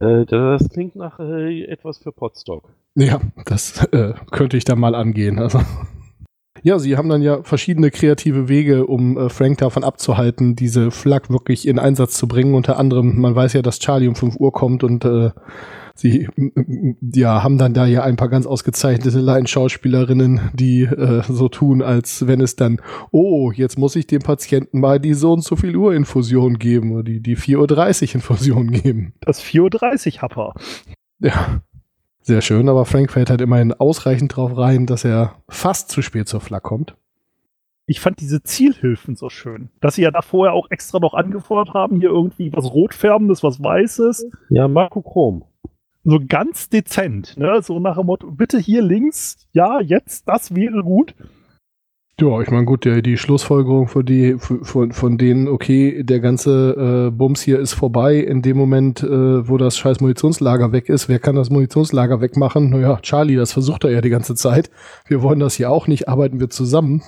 Äh, 0.00 0.24
das 0.26 0.68
klingt 0.70 0.96
nach 0.96 1.18
äh, 1.20 1.64
etwas 1.64 1.98
für 1.98 2.12
Potstock. 2.12 2.70
Ja, 2.94 3.20
das 3.44 3.84
äh, 3.92 4.14
könnte 4.30 4.56
ich 4.56 4.64
da 4.64 4.74
mal 4.74 4.94
angehen. 4.94 5.38
Also. 5.38 5.60
Ja, 6.62 6.78
sie 6.78 6.96
haben 6.96 7.08
dann 7.08 7.22
ja 7.22 7.42
verschiedene 7.42 7.90
kreative 7.90 8.48
Wege, 8.48 8.86
um 8.86 9.16
äh, 9.16 9.28
Frank 9.28 9.58
davon 9.58 9.84
abzuhalten, 9.84 10.56
diese 10.56 10.90
Flak 10.90 11.30
wirklich 11.30 11.66
in 11.66 11.78
Einsatz 11.78 12.14
zu 12.14 12.28
bringen. 12.28 12.54
Unter 12.54 12.78
anderem, 12.78 13.20
man 13.20 13.34
weiß 13.34 13.52
ja, 13.52 13.62
dass 13.62 13.78
Charlie 13.78 14.08
um 14.08 14.14
5 14.14 14.36
Uhr 14.36 14.52
kommt 14.52 14.84
und 14.84 15.04
äh, 15.04 15.30
sie 15.94 16.28
äh, 16.36 16.94
ja, 17.14 17.42
haben 17.42 17.58
dann 17.58 17.74
da 17.74 17.86
ja 17.86 18.02
ein 18.02 18.16
paar 18.16 18.28
ganz 18.28 18.46
ausgezeichnete 18.46 19.20
Laienschauspielerinnen, 19.20 20.50
die 20.54 20.82
äh, 20.82 21.22
so 21.28 21.48
tun, 21.48 21.82
als 21.82 22.26
wenn 22.26 22.40
es 22.40 22.56
dann, 22.56 22.80
oh, 23.10 23.52
jetzt 23.52 23.78
muss 23.78 23.96
ich 23.96 24.06
dem 24.06 24.22
Patienten 24.22 24.80
mal 24.80 25.00
die 25.00 25.14
so 25.14 25.32
und 25.32 25.44
so 25.44 25.56
viel 25.56 25.76
Uhr 25.76 25.94
Infusion 25.94 26.58
geben 26.58 26.92
oder 26.92 27.04
die, 27.04 27.20
die 27.20 27.36
4.30 27.36 28.08
Uhr 28.08 28.14
Infusion 28.16 28.70
geben. 28.70 29.12
Das 29.20 29.42
4.30 29.42 30.16
Uhr 30.16 30.22
Happer. 30.22 30.54
Ja, 31.20 31.62
sehr 32.28 32.42
schön, 32.42 32.68
aber 32.68 32.84
Frank 32.84 33.10
fällt 33.10 33.30
halt 33.30 33.40
immerhin 33.40 33.72
ausreichend 33.72 34.36
drauf 34.36 34.56
rein, 34.56 34.86
dass 34.86 35.04
er 35.04 35.42
fast 35.48 35.90
zu 35.90 36.02
spät 36.02 36.28
zur 36.28 36.40
Flak 36.40 36.62
kommt. 36.62 36.94
Ich 37.86 38.00
fand 38.00 38.20
diese 38.20 38.42
Zielhilfen 38.42 39.16
so 39.16 39.30
schön. 39.30 39.70
Dass 39.80 39.94
sie 39.94 40.02
ja 40.02 40.10
da 40.10 40.20
vorher 40.20 40.52
auch 40.52 40.70
extra 40.70 40.98
noch 41.00 41.14
angefordert 41.14 41.72
haben, 41.74 41.98
hier 42.00 42.10
irgendwie 42.10 42.52
was 42.52 42.66
Rotfärbendes, 42.66 43.42
was 43.42 43.62
Weißes. 43.62 44.30
Ja, 44.50 44.68
Marco 44.68 45.00
Chrom. 45.00 45.44
So 46.04 46.20
ganz 46.26 46.68
dezent, 46.68 47.36
ne? 47.38 47.62
So 47.62 47.80
nach 47.80 47.96
dem 47.96 48.06
Motto, 48.06 48.30
bitte 48.30 48.58
hier 48.58 48.82
links, 48.82 49.48
ja, 49.52 49.80
jetzt, 49.80 50.28
das 50.28 50.54
wäre 50.54 50.82
gut. 50.82 51.14
Ja, 52.20 52.40
ich 52.40 52.50
meine, 52.50 52.64
gut, 52.64 52.84
der, 52.84 53.00
die 53.00 53.16
Schlussfolgerung 53.16 53.86
von, 53.86 54.04
die, 54.04 54.36
von, 54.38 54.90
von 54.90 55.18
denen, 55.18 55.46
okay, 55.46 56.02
der 56.02 56.18
ganze 56.18 57.06
äh, 57.06 57.10
Bums 57.12 57.42
hier 57.42 57.60
ist 57.60 57.74
vorbei 57.74 58.16
in 58.16 58.42
dem 58.42 58.56
Moment, 58.56 59.04
äh, 59.04 59.48
wo 59.48 59.56
das 59.56 59.78
scheiß 59.78 60.00
Munitionslager 60.00 60.72
weg 60.72 60.88
ist. 60.88 61.08
Wer 61.08 61.20
kann 61.20 61.36
das 61.36 61.48
Munitionslager 61.48 62.20
wegmachen? 62.20 62.70
Naja, 62.70 62.98
Charlie, 63.02 63.36
das 63.36 63.52
versucht 63.52 63.84
er 63.84 63.90
ja 63.90 64.00
die 64.00 64.10
ganze 64.10 64.34
Zeit. 64.34 64.68
Wir 65.06 65.22
wollen 65.22 65.38
das 65.38 65.54
hier 65.54 65.70
auch 65.70 65.86
nicht, 65.86 66.08
arbeiten 66.08 66.40
wir 66.40 66.50
zusammen. 66.50 67.04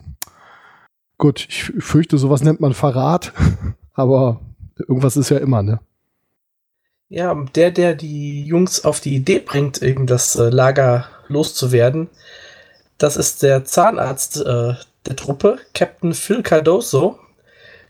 Gut, 1.19 1.45
ich 1.49 1.65
fürchte, 1.65 2.17
sowas 2.17 2.45
nennt 2.45 2.61
man 2.61 2.73
Verrat, 2.73 3.33
aber 3.95 4.41
irgendwas 4.79 5.17
ist 5.17 5.31
ja 5.31 5.39
immer, 5.39 5.65
ne? 5.65 5.81
Ja, 7.09 7.35
der, 7.57 7.73
der 7.73 7.97
die 7.97 8.45
Jungs 8.45 8.85
auf 8.85 9.01
die 9.01 9.17
Idee 9.17 9.41
bringt, 9.41 9.83
eben 9.83 10.07
das 10.07 10.37
äh, 10.37 10.51
Lager 10.51 11.07
loszuwerden, 11.27 12.09
das 12.97 13.17
ist 13.17 13.43
der 13.43 13.65
Zahnarzt 13.65 14.41
äh, 14.47 14.75
der 15.07 15.17
Truppe, 15.17 15.59
Captain 15.75 16.15
Phil 16.15 16.43
Cardoso, 16.43 17.19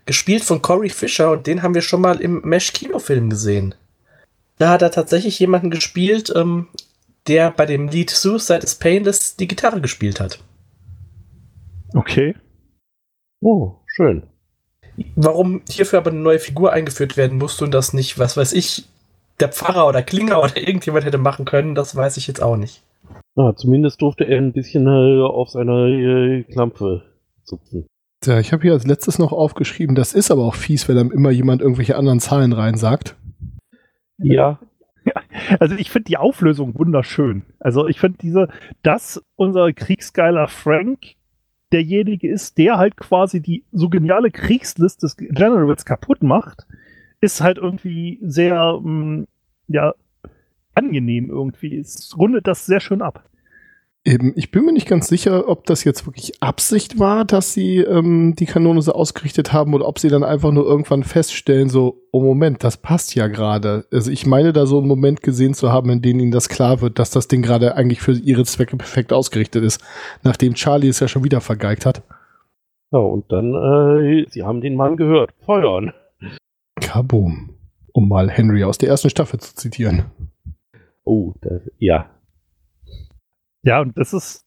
gespielt 0.05 0.43
von 0.43 0.61
Corey 0.61 0.89
Fisher 0.89 1.31
und 1.31 1.47
den 1.47 1.61
haben 1.61 1.75
wir 1.75 1.81
schon 1.81 2.01
mal 2.01 2.19
im 2.21 2.41
Mesh-Kinofilm 2.41 3.29
gesehen. 3.29 3.75
Da 4.57 4.69
hat 4.69 4.81
er 4.81 4.91
tatsächlich 4.91 5.39
jemanden 5.39 5.71
gespielt, 5.71 6.31
ähm, 6.35 6.67
der 7.27 7.51
bei 7.51 7.65
dem 7.65 7.87
Lied 7.87 8.09
Suicide 8.09 8.59
is 8.59 8.75
Painless 8.75 9.35
die 9.35 9.47
Gitarre 9.47 9.81
gespielt 9.81 10.19
hat. 10.19 10.39
Okay. 11.93 12.35
Oh, 13.41 13.75
schön. 13.87 14.23
Warum 15.15 15.61
hierfür 15.69 15.99
aber 15.99 16.11
eine 16.11 16.19
neue 16.19 16.39
Figur 16.39 16.73
eingeführt 16.73 17.17
werden 17.17 17.37
musste 17.37 17.63
und 17.65 17.71
das 17.71 17.93
nicht, 17.93 18.19
was 18.19 18.37
weiß 18.37 18.53
ich, 18.53 18.85
der 19.39 19.49
Pfarrer 19.49 19.87
oder 19.87 20.03
Klinger 20.03 20.41
oder 20.41 20.57
irgendjemand 20.67 21.05
hätte 21.05 21.17
machen 21.17 21.45
können, 21.45 21.75
das 21.75 21.95
weiß 21.95 22.17
ich 22.17 22.27
jetzt 22.27 22.41
auch 22.41 22.57
nicht. 22.57 22.81
Ah, 23.35 23.53
zumindest 23.55 24.01
durfte 24.01 24.25
er 24.25 24.37
ein 24.37 24.53
bisschen 24.53 24.87
äh, 24.87 25.21
auf 25.21 25.49
seiner 25.49 25.87
äh, 25.87 26.43
Klampe 26.43 27.03
zupfen. 27.43 27.85
Ja, 28.25 28.39
ich 28.39 28.53
habe 28.53 28.61
hier 28.61 28.73
als 28.73 28.85
letztes 28.85 29.17
noch 29.17 29.31
aufgeschrieben, 29.31 29.95
das 29.95 30.13
ist 30.13 30.29
aber 30.29 30.43
auch 30.43 30.55
fies, 30.55 30.87
wenn 30.87 30.95
dann 30.95 31.11
immer 31.11 31.31
jemand 31.31 31.61
irgendwelche 31.61 31.95
anderen 31.95 32.19
Zahlen 32.19 32.53
reinsagt. 32.53 33.15
Ja. 34.19 34.59
ja 35.05 35.13
also 35.59 35.75
ich 35.75 35.89
finde 35.89 36.05
die 36.05 36.17
Auflösung 36.17 36.77
wunderschön. 36.77 37.43
Also 37.59 37.87
ich 37.87 37.99
finde 37.99 38.19
diese, 38.21 38.47
dass 38.83 39.23
unser 39.35 39.73
Kriegsgeiler 39.73 40.47
Frank 40.47 41.15
derjenige 41.71 42.29
ist, 42.29 42.57
der 42.57 42.77
halt 42.77 42.97
quasi 42.97 43.41
die 43.41 43.63
so 43.71 43.89
geniale 43.89 44.29
Kriegslist 44.29 45.03
des 45.03 45.15
Generals 45.17 45.85
kaputt 45.85 46.21
macht, 46.21 46.67
ist 47.21 47.41
halt 47.41 47.57
irgendwie 47.57 48.19
sehr, 48.21 48.79
mh, 48.81 48.89
mm, 48.89 49.27
ja, 49.67 49.93
angenehm 50.73 51.29
irgendwie. 51.29 51.77
Es 51.77 52.15
rundet 52.17 52.47
das 52.47 52.65
sehr 52.65 52.79
schön 52.79 53.01
ab. 53.01 53.23
Eben, 54.03 54.33
ich 54.35 54.49
bin 54.49 54.65
mir 54.65 54.73
nicht 54.73 54.87
ganz 54.87 55.07
sicher, 55.07 55.47
ob 55.47 55.65
das 55.65 55.83
jetzt 55.83 56.07
wirklich 56.07 56.41
Absicht 56.41 56.97
war, 56.97 57.23
dass 57.23 57.53
sie 57.53 57.77
ähm, 57.77 58.33
die 58.35 58.47
Kanone 58.47 58.81
so 58.81 58.93
ausgerichtet 58.93 59.53
haben 59.53 59.75
oder 59.75 59.87
ob 59.87 59.99
sie 59.99 60.09
dann 60.09 60.23
einfach 60.23 60.51
nur 60.51 60.65
irgendwann 60.65 61.03
feststellen, 61.03 61.69
so, 61.69 62.01
oh 62.11 62.19
Moment, 62.21 62.63
das 62.63 62.77
passt 62.77 63.13
ja 63.13 63.27
gerade. 63.27 63.85
Also 63.91 64.09
ich 64.09 64.25
meine 64.25 64.53
da 64.53 64.65
so 64.65 64.79
einen 64.79 64.87
Moment 64.87 65.21
gesehen 65.21 65.53
zu 65.53 65.71
haben, 65.71 65.91
in 65.91 66.01
dem 66.01 66.19
ihnen 66.19 66.31
das 66.31 66.49
klar 66.49 66.81
wird, 66.81 66.97
dass 66.97 67.11
das 67.11 67.27
Ding 67.27 67.43
gerade 67.43 67.75
eigentlich 67.75 68.01
für 68.01 68.13
ihre 68.13 68.43
Zwecke 68.43 68.75
perfekt 68.75 69.13
ausgerichtet 69.13 69.63
ist, 69.63 69.83
nachdem 70.23 70.55
Charlie 70.55 70.87
es 70.87 70.99
ja 70.99 71.07
schon 71.07 71.23
wieder 71.23 71.39
vergeigt 71.39 71.85
hat. 71.85 72.01
Ja, 72.91 72.99
und 72.99 73.31
dann, 73.31 73.53
äh, 73.53 74.25
sie 74.29 74.41
haben 74.41 74.61
den 74.61 74.75
Mann 74.75 74.97
gehört. 74.97 75.31
Feuern. 75.45 75.93
Kaboom. 76.81 77.51
Um 77.93 78.09
mal 78.09 78.31
Henry 78.31 78.63
aus 78.63 78.79
der 78.79 78.89
ersten 78.89 79.11
Staffel 79.11 79.39
zu 79.39 79.53
zitieren. 79.53 80.05
Oh, 81.03 81.33
das, 81.41 81.61
ja. 81.77 82.09
Ja, 83.63 83.81
und 83.81 83.97
das 83.97 84.13
ist, 84.13 84.45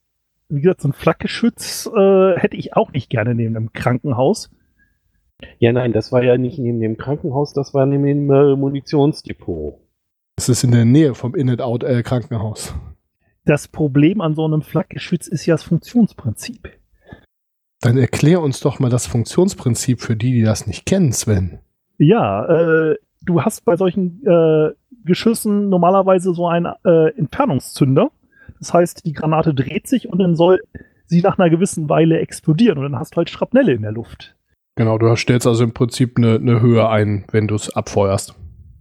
wie 0.49 0.61
gesagt, 0.61 0.81
so 0.81 0.89
ein 0.89 0.93
Flakgeschütz 0.93 1.89
äh, 1.95 2.37
hätte 2.37 2.57
ich 2.57 2.75
auch 2.75 2.91
nicht 2.91 3.09
gerne 3.09 3.35
neben 3.35 3.55
einem 3.55 3.73
Krankenhaus. 3.73 4.51
Ja, 5.59 5.71
nein, 5.73 5.93
das 5.93 6.11
war 6.11 6.23
ja 6.23 6.37
nicht 6.37 6.59
neben 6.59 6.79
dem 6.79 6.97
Krankenhaus, 6.97 7.53
das 7.53 7.73
war 7.73 7.85
neben 7.85 8.05
dem 8.05 8.31
äh, 8.31 8.55
Munitionsdepot. 8.55 9.79
Das 10.37 10.49
ist 10.49 10.63
in 10.63 10.71
der 10.71 10.85
Nähe 10.85 11.15
vom 11.15 11.35
In-and-Out-Krankenhaus. 11.35 12.71
Äh, 12.71 12.95
das 13.45 13.67
Problem 13.67 14.21
an 14.21 14.33
so 14.33 14.45
einem 14.45 14.61
Flakgeschütz 14.61 15.27
ist 15.27 15.45
ja 15.45 15.53
das 15.53 15.63
Funktionsprinzip. 15.63 16.69
Dann 17.81 17.97
erklär 17.97 18.41
uns 18.41 18.59
doch 18.59 18.79
mal 18.79 18.89
das 18.89 19.05
Funktionsprinzip 19.05 20.01
für 20.01 20.15
die, 20.15 20.31
die 20.31 20.41
das 20.41 20.65
nicht 20.65 20.85
kennen, 20.85 21.11
Sven. 21.11 21.59
Ja, 21.97 22.45
äh, 22.45 22.95
du 23.25 23.41
hast 23.41 23.65
bei 23.65 23.75
solchen 23.75 24.25
äh, 24.25 24.71
Geschüssen 25.03 25.69
normalerweise 25.69 26.33
so 26.33 26.47
einen 26.47 26.73
äh, 26.83 27.09
Entfernungszünder. 27.17 28.11
Das 28.59 28.73
heißt, 28.73 29.05
die 29.05 29.13
Granate 29.13 29.53
dreht 29.53 29.87
sich 29.87 30.07
und 30.07 30.19
dann 30.19 30.35
soll 30.35 30.61
sie 31.05 31.21
nach 31.21 31.37
einer 31.37 31.49
gewissen 31.49 31.89
Weile 31.89 32.19
explodieren 32.19 32.77
und 32.77 32.83
dann 32.83 32.99
hast 32.99 33.13
du 33.13 33.17
halt 33.17 33.29
Schrapnelle 33.29 33.73
in 33.73 33.81
der 33.81 33.91
Luft. 33.91 34.35
Genau, 34.75 34.97
du 34.97 35.15
stellst 35.15 35.47
also 35.47 35.63
im 35.63 35.73
Prinzip 35.73 36.17
eine, 36.17 36.35
eine 36.35 36.61
Höhe 36.61 36.89
ein, 36.89 37.25
wenn 37.31 37.47
du 37.47 37.55
es 37.55 37.75
abfeuerst. 37.75 38.35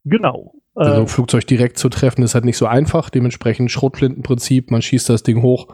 Genau. 0.05 0.55
Also 0.75 0.93
ein 0.93 1.05
äh, 1.05 1.07
Flugzeug 1.07 1.47
direkt 1.47 1.79
zu 1.79 1.89
treffen 1.89 2.23
ist 2.23 2.35
halt 2.35 2.45
nicht 2.45 2.57
so 2.57 2.67
einfach. 2.67 3.11
Dementsprechend 3.11 3.71
Schrotflintenprinzip, 3.71 4.71
man 4.71 4.83
schießt 4.83 5.09
das 5.09 5.23
Ding 5.23 5.43
hoch, 5.43 5.69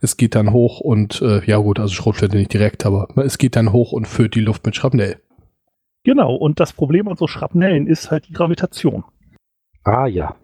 es 0.00 0.16
geht 0.16 0.34
dann 0.34 0.52
hoch 0.52 0.80
und 0.80 1.22
äh, 1.22 1.44
ja 1.44 1.58
gut, 1.58 1.78
also 1.78 1.94
Schrotflinte 1.94 2.36
nicht 2.36 2.52
direkt, 2.52 2.84
aber 2.86 3.08
es 3.16 3.38
geht 3.38 3.54
dann 3.54 3.72
hoch 3.72 3.92
und 3.92 4.08
füllt 4.08 4.34
die 4.34 4.40
Luft 4.40 4.66
mit 4.66 4.74
Schrapnell. 4.74 5.18
Genau, 6.04 6.34
und 6.34 6.58
das 6.58 6.72
Problem 6.72 7.08
an 7.08 7.16
so 7.16 7.26
Schrapnellen 7.26 7.86
ist 7.86 8.10
halt 8.10 8.28
die 8.28 8.32
Gravitation. 8.32 9.04
Ah 9.84 10.06
ja. 10.06 10.36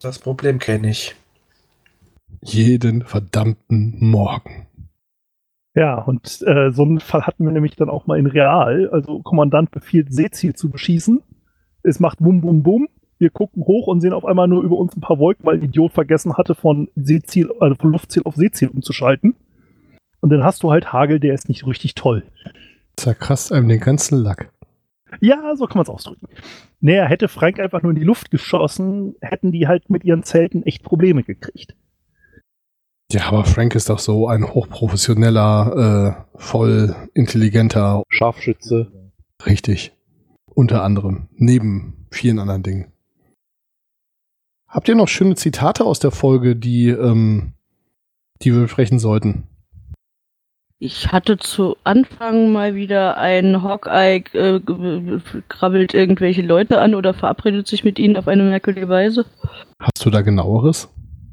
Das 0.00 0.18
Problem 0.18 0.58
kenne 0.58 0.90
ich. 0.90 1.14
Jeden 2.42 3.02
verdammten 3.02 3.96
Morgen. 3.98 4.66
Ja, 5.74 5.98
und 5.98 6.42
äh, 6.46 6.70
so 6.72 6.82
einen 6.82 7.00
Fall 7.00 7.26
hatten 7.26 7.44
wir 7.44 7.52
nämlich 7.52 7.76
dann 7.76 7.90
auch 7.90 8.06
mal 8.06 8.18
in 8.18 8.26
Real. 8.26 8.88
Also 8.90 9.20
Kommandant 9.20 9.70
befiehlt, 9.70 10.12
Seeziel 10.12 10.54
zu 10.54 10.70
beschießen. 10.70 11.22
Es 11.82 12.00
macht 12.00 12.18
bum 12.18 12.40
bum 12.40 12.62
bum. 12.62 12.88
Wir 13.18 13.30
gucken 13.30 13.64
hoch 13.64 13.86
und 13.86 14.00
sehen 14.00 14.14
auf 14.14 14.24
einmal 14.24 14.48
nur 14.48 14.62
über 14.62 14.76
uns 14.76 14.96
ein 14.96 15.02
paar 15.02 15.18
Wolken, 15.18 15.44
weil 15.44 15.58
ein 15.58 15.62
Idiot 15.62 15.92
vergessen 15.92 16.36
hatte, 16.38 16.54
von 16.54 16.88
Seeziel, 16.96 17.52
also 17.60 17.74
von 17.74 17.92
Luftziel 17.92 18.22
auf 18.24 18.34
Seeziel 18.34 18.68
umzuschalten. 18.68 19.36
Und 20.20 20.30
dann 20.30 20.42
hast 20.42 20.62
du 20.62 20.70
halt 20.70 20.92
Hagel, 20.92 21.20
der 21.20 21.34
ist 21.34 21.48
nicht 21.48 21.66
richtig 21.66 21.94
toll. 21.94 22.24
Zerkratzt 22.96 23.52
einem 23.52 23.68
den 23.68 23.80
ganzen 23.80 24.18
Lack. 24.18 24.50
Ja, 25.20 25.54
so 25.56 25.66
kann 25.66 25.76
man 25.76 25.82
es 25.82 25.90
ausdrücken. 25.90 26.28
Naja, 26.80 27.04
hätte 27.06 27.28
Frank 27.28 27.58
einfach 27.58 27.82
nur 27.82 27.92
in 27.92 27.98
die 27.98 28.04
Luft 28.04 28.30
geschossen, 28.30 29.14
hätten 29.20 29.52
die 29.52 29.66
halt 29.66 29.90
mit 29.90 30.04
ihren 30.04 30.22
Zelten 30.22 30.62
echt 30.64 30.82
Probleme 30.82 31.22
gekriegt. 31.22 31.74
Ja, 33.12 33.26
aber 33.26 33.44
Frank 33.44 33.74
ist 33.74 33.90
doch 33.90 33.98
so 33.98 34.28
ein 34.28 34.54
hochprofessioneller, 34.54 36.24
äh, 36.36 36.38
voll 36.38 36.94
intelligenter 37.12 38.04
Scharfschütze. 38.08 38.92
Richtig. 39.44 39.92
Unter 40.54 40.84
anderem. 40.84 41.28
Neben 41.32 42.06
vielen 42.12 42.38
anderen 42.38 42.62
Dingen. 42.62 42.92
Habt 44.68 44.88
ihr 44.88 44.94
noch 44.94 45.08
schöne 45.08 45.34
Zitate 45.34 45.84
aus 45.84 45.98
der 45.98 46.12
Folge, 46.12 46.54
die, 46.54 46.88
ähm, 46.88 47.54
die 48.42 48.52
wir 48.52 48.62
besprechen 48.62 49.00
sollten? 49.00 49.48
Ich 50.82 51.12
hatte 51.12 51.36
zu 51.36 51.76
Anfang 51.84 52.52
mal 52.52 52.74
wieder 52.74 53.18
ein 53.18 53.62
Hawkeye 53.62 54.24
äh, 54.32 54.60
krabbelt 55.46 55.92
irgendwelche 55.92 56.40
Leute 56.40 56.80
an 56.80 56.94
oder 56.94 57.12
verabredet 57.12 57.66
sich 57.66 57.84
mit 57.84 57.98
ihnen 57.98 58.16
auf 58.16 58.26
eine 58.26 58.44
merkwürdige 58.44 58.88
Weise. 58.88 59.26
Hast 59.78 60.06
du 60.06 60.08
da 60.08 60.22
genaueres? 60.22 60.88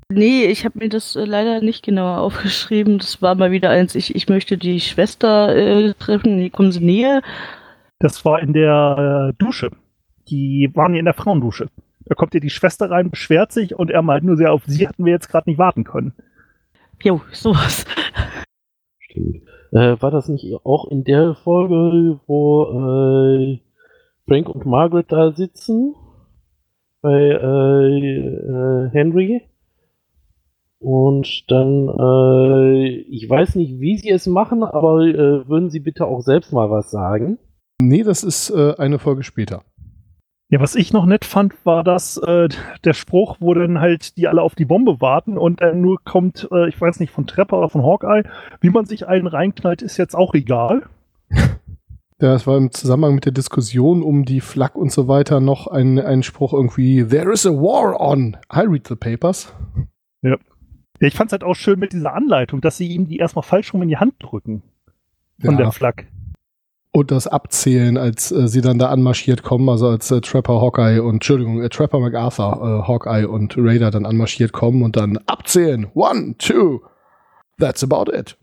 Nee, 0.10 0.48
ich 0.48 0.66
habe 0.66 0.80
mir 0.80 0.90
das 0.90 1.16
äh, 1.16 1.24
leider 1.24 1.62
nicht 1.62 1.86
genauer 1.86 2.18
aufgeschrieben. 2.24 2.98
Das 2.98 3.22
war 3.22 3.36
mal 3.36 3.52
wieder 3.52 3.70
eins, 3.70 3.96
ich, 3.96 4.14
ich 4.16 4.28
möchte 4.28 4.58
die 4.58 4.82
Schwester 4.82 5.56
äh, 5.56 5.94
treffen, 5.94 6.40
die 6.40 6.50
kommen 6.50 6.74
sie 6.74 6.84
näher. 6.84 7.22
Das 8.00 8.26
war 8.26 8.42
in 8.42 8.52
der 8.52 9.30
äh, 9.32 9.34
Dusche. 9.42 9.72
Die 10.28 10.70
waren 10.74 10.94
ja 10.94 11.00
in 11.00 11.06
der 11.06 11.14
Frauendusche. 11.14 11.70
Da 12.04 12.16
kommt 12.16 12.34
ja 12.34 12.42
die 12.42 12.50
Schwester 12.50 12.92
rein, 12.92 13.12
beschwert 13.12 13.54
sich 13.54 13.74
und 13.74 13.92
er 13.92 14.02
meint 14.02 14.26
nur 14.26 14.36
sehr, 14.36 14.52
auf 14.52 14.64
sie 14.66 14.90
hatten 14.90 15.06
wir 15.06 15.14
jetzt 15.14 15.30
gerade 15.30 15.50
nicht 15.50 15.58
warten 15.58 15.86
können. 15.86 16.12
Jo, 17.02 17.22
sowas. 17.32 17.86
Stimmt. 19.18 19.44
Äh, 19.72 20.02
war 20.02 20.12
das 20.12 20.30
nicht 20.30 20.46
auch 20.64 20.90
in 20.90 21.04
der 21.04 21.36
Folge, 21.36 22.20
wo 22.28 22.64
äh, 22.64 23.60
Frank 24.28 24.50
und 24.50 24.66
Margaret 24.66 25.12
da 25.12 25.32
sitzen? 25.32 25.96
Bei 27.02 27.20
äh, 27.20 28.18
äh, 28.18 28.90
Henry? 28.92 29.42
Und 30.80 31.50
dann, 31.50 31.90
äh, 31.90 32.88
ich 32.88 33.30
weiß 33.30 33.56
nicht, 33.56 33.80
wie 33.80 33.98
sie 33.98 34.10
es 34.10 34.28
machen, 34.28 34.64
aber 34.64 35.02
äh, 35.02 35.48
würden 35.48 35.70
Sie 35.70 35.80
bitte 35.80 36.06
auch 36.06 36.22
selbst 36.22 36.54
mal 36.54 36.70
was 36.70 36.92
sagen? 36.92 37.40
Nee, 37.82 38.04
das 38.04 38.24
ist 38.24 38.52
eine 38.52 39.00
Folge 39.00 39.24
später. 39.24 39.64
Ja, 40.50 40.62
was 40.62 40.76
ich 40.76 40.94
noch 40.94 41.06
nett 41.06 41.26
fand, 41.26 41.54
war, 41.66 41.84
dass 41.84 42.16
äh, 42.18 42.48
der 42.86 42.94
Spruch, 42.94 43.38
wo 43.42 43.54
dann 43.54 43.82
halt 43.82 44.16
die 44.16 44.30
alle 44.30 44.42
auf 44.42 44.56
die 44.56 44.64
Bombe 44.64 45.02
warten 45.02 45.38
und 45.38 45.60
dann 45.60 45.82
nur 45.82 45.98
kommt, 46.06 46.48
äh, 46.52 46.70
ich 46.70 46.80
weiß 46.80 47.02
nicht, 47.02 47.12
von 47.12 47.28
Trepper 47.28 47.58
oder 47.58 47.70
von 47.70 47.84
Hawkeye, 47.84 48.24
wie 48.62 48.70
man 48.70 48.86
sich 48.86 49.08
einen 49.08 49.28
reinknallt, 49.28 49.82
ist 49.82 49.98
jetzt 49.98 50.16
auch 50.16 50.34
egal. 50.34 50.84
Ja, 52.20 52.34
es 52.34 52.48
war 52.48 52.58
im 52.58 52.72
Zusammenhang 52.72 53.14
mit 53.14 53.26
der 53.26 53.32
Diskussion 53.32 54.02
um 54.02 54.26
die 54.26 54.42
Flak 54.42 54.76
und 54.76 54.92
so 54.92 55.08
weiter 55.08 55.40
noch 55.40 55.68
ein, 55.68 56.00
ein 56.00 56.24
Spruch 56.24 56.52
irgendwie, 56.52 57.06
There 57.06 57.32
is 57.32 57.46
a 57.46 57.52
war 57.52 58.02
on. 58.02 58.36
I 58.52 58.62
read 58.62 58.88
the 58.88 58.96
papers. 58.96 59.54
Ja. 60.24 60.32
ja 60.32 61.08
ich 61.08 61.14
fand 61.14 61.28
es 61.30 61.34
halt 61.34 61.44
auch 61.44 61.54
schön 61.54 61.78
mit 61.78 61.94
dieser 61.94 62.16
Anleitung, 62.16 62.60
dass 62.60 62.76
sie 62.78 62.88
ihm 62.88 63.08
die 63.08 63.18
erstmal 63.18 63.44
falsch 63.44 63.72
rum 63.72 63.84
in 63.84 63.90
die 63.90 63.98
Hand 63.98 64.16
drücken. 64.18 64.64
von 65.40 65.52
Ja. 65.52 65.58
der 65.58 65.72
Flak. 65.72 66.08
Und 66.98 67.12
das 67.12 67.28
Abzählen, 67.28 67.96
als 67.96 68.32
äh, 68.32 68.48
sie 68.48 68.62
dann 68.62 68.80
da 68.80 68.88
anmarschiert 68.90 69.44
kommen, 69.44 69.70
also 69.70 69.88
als 69.88 70.10
äh, 70.10 70.20
Trapper 70.20 70.60
Hawkeye 70.60 71.00
und, 71.00 71.18
Entschuldigung, 71.18 71.62
äh, 71.62 71.70
Trapper 71.70 72.00
MacArthur, 72.00 72.54
äh, 72.54 72.88
Hawkeye 72.88 73.28
und 73.28 73.54
Raider 73.56 73.92
dann 73.92 74.04
anmarschiert 74.04 74.52
kommen 74.52 74.82
und 74.82 74.96
dann 74.96 75.20
abzählen. 75.28 75.86
One, 75.94 76.34
two. 76.40 76.82
That's 77.60 77.84
about 77.84 78.12
it. 78.12 78.36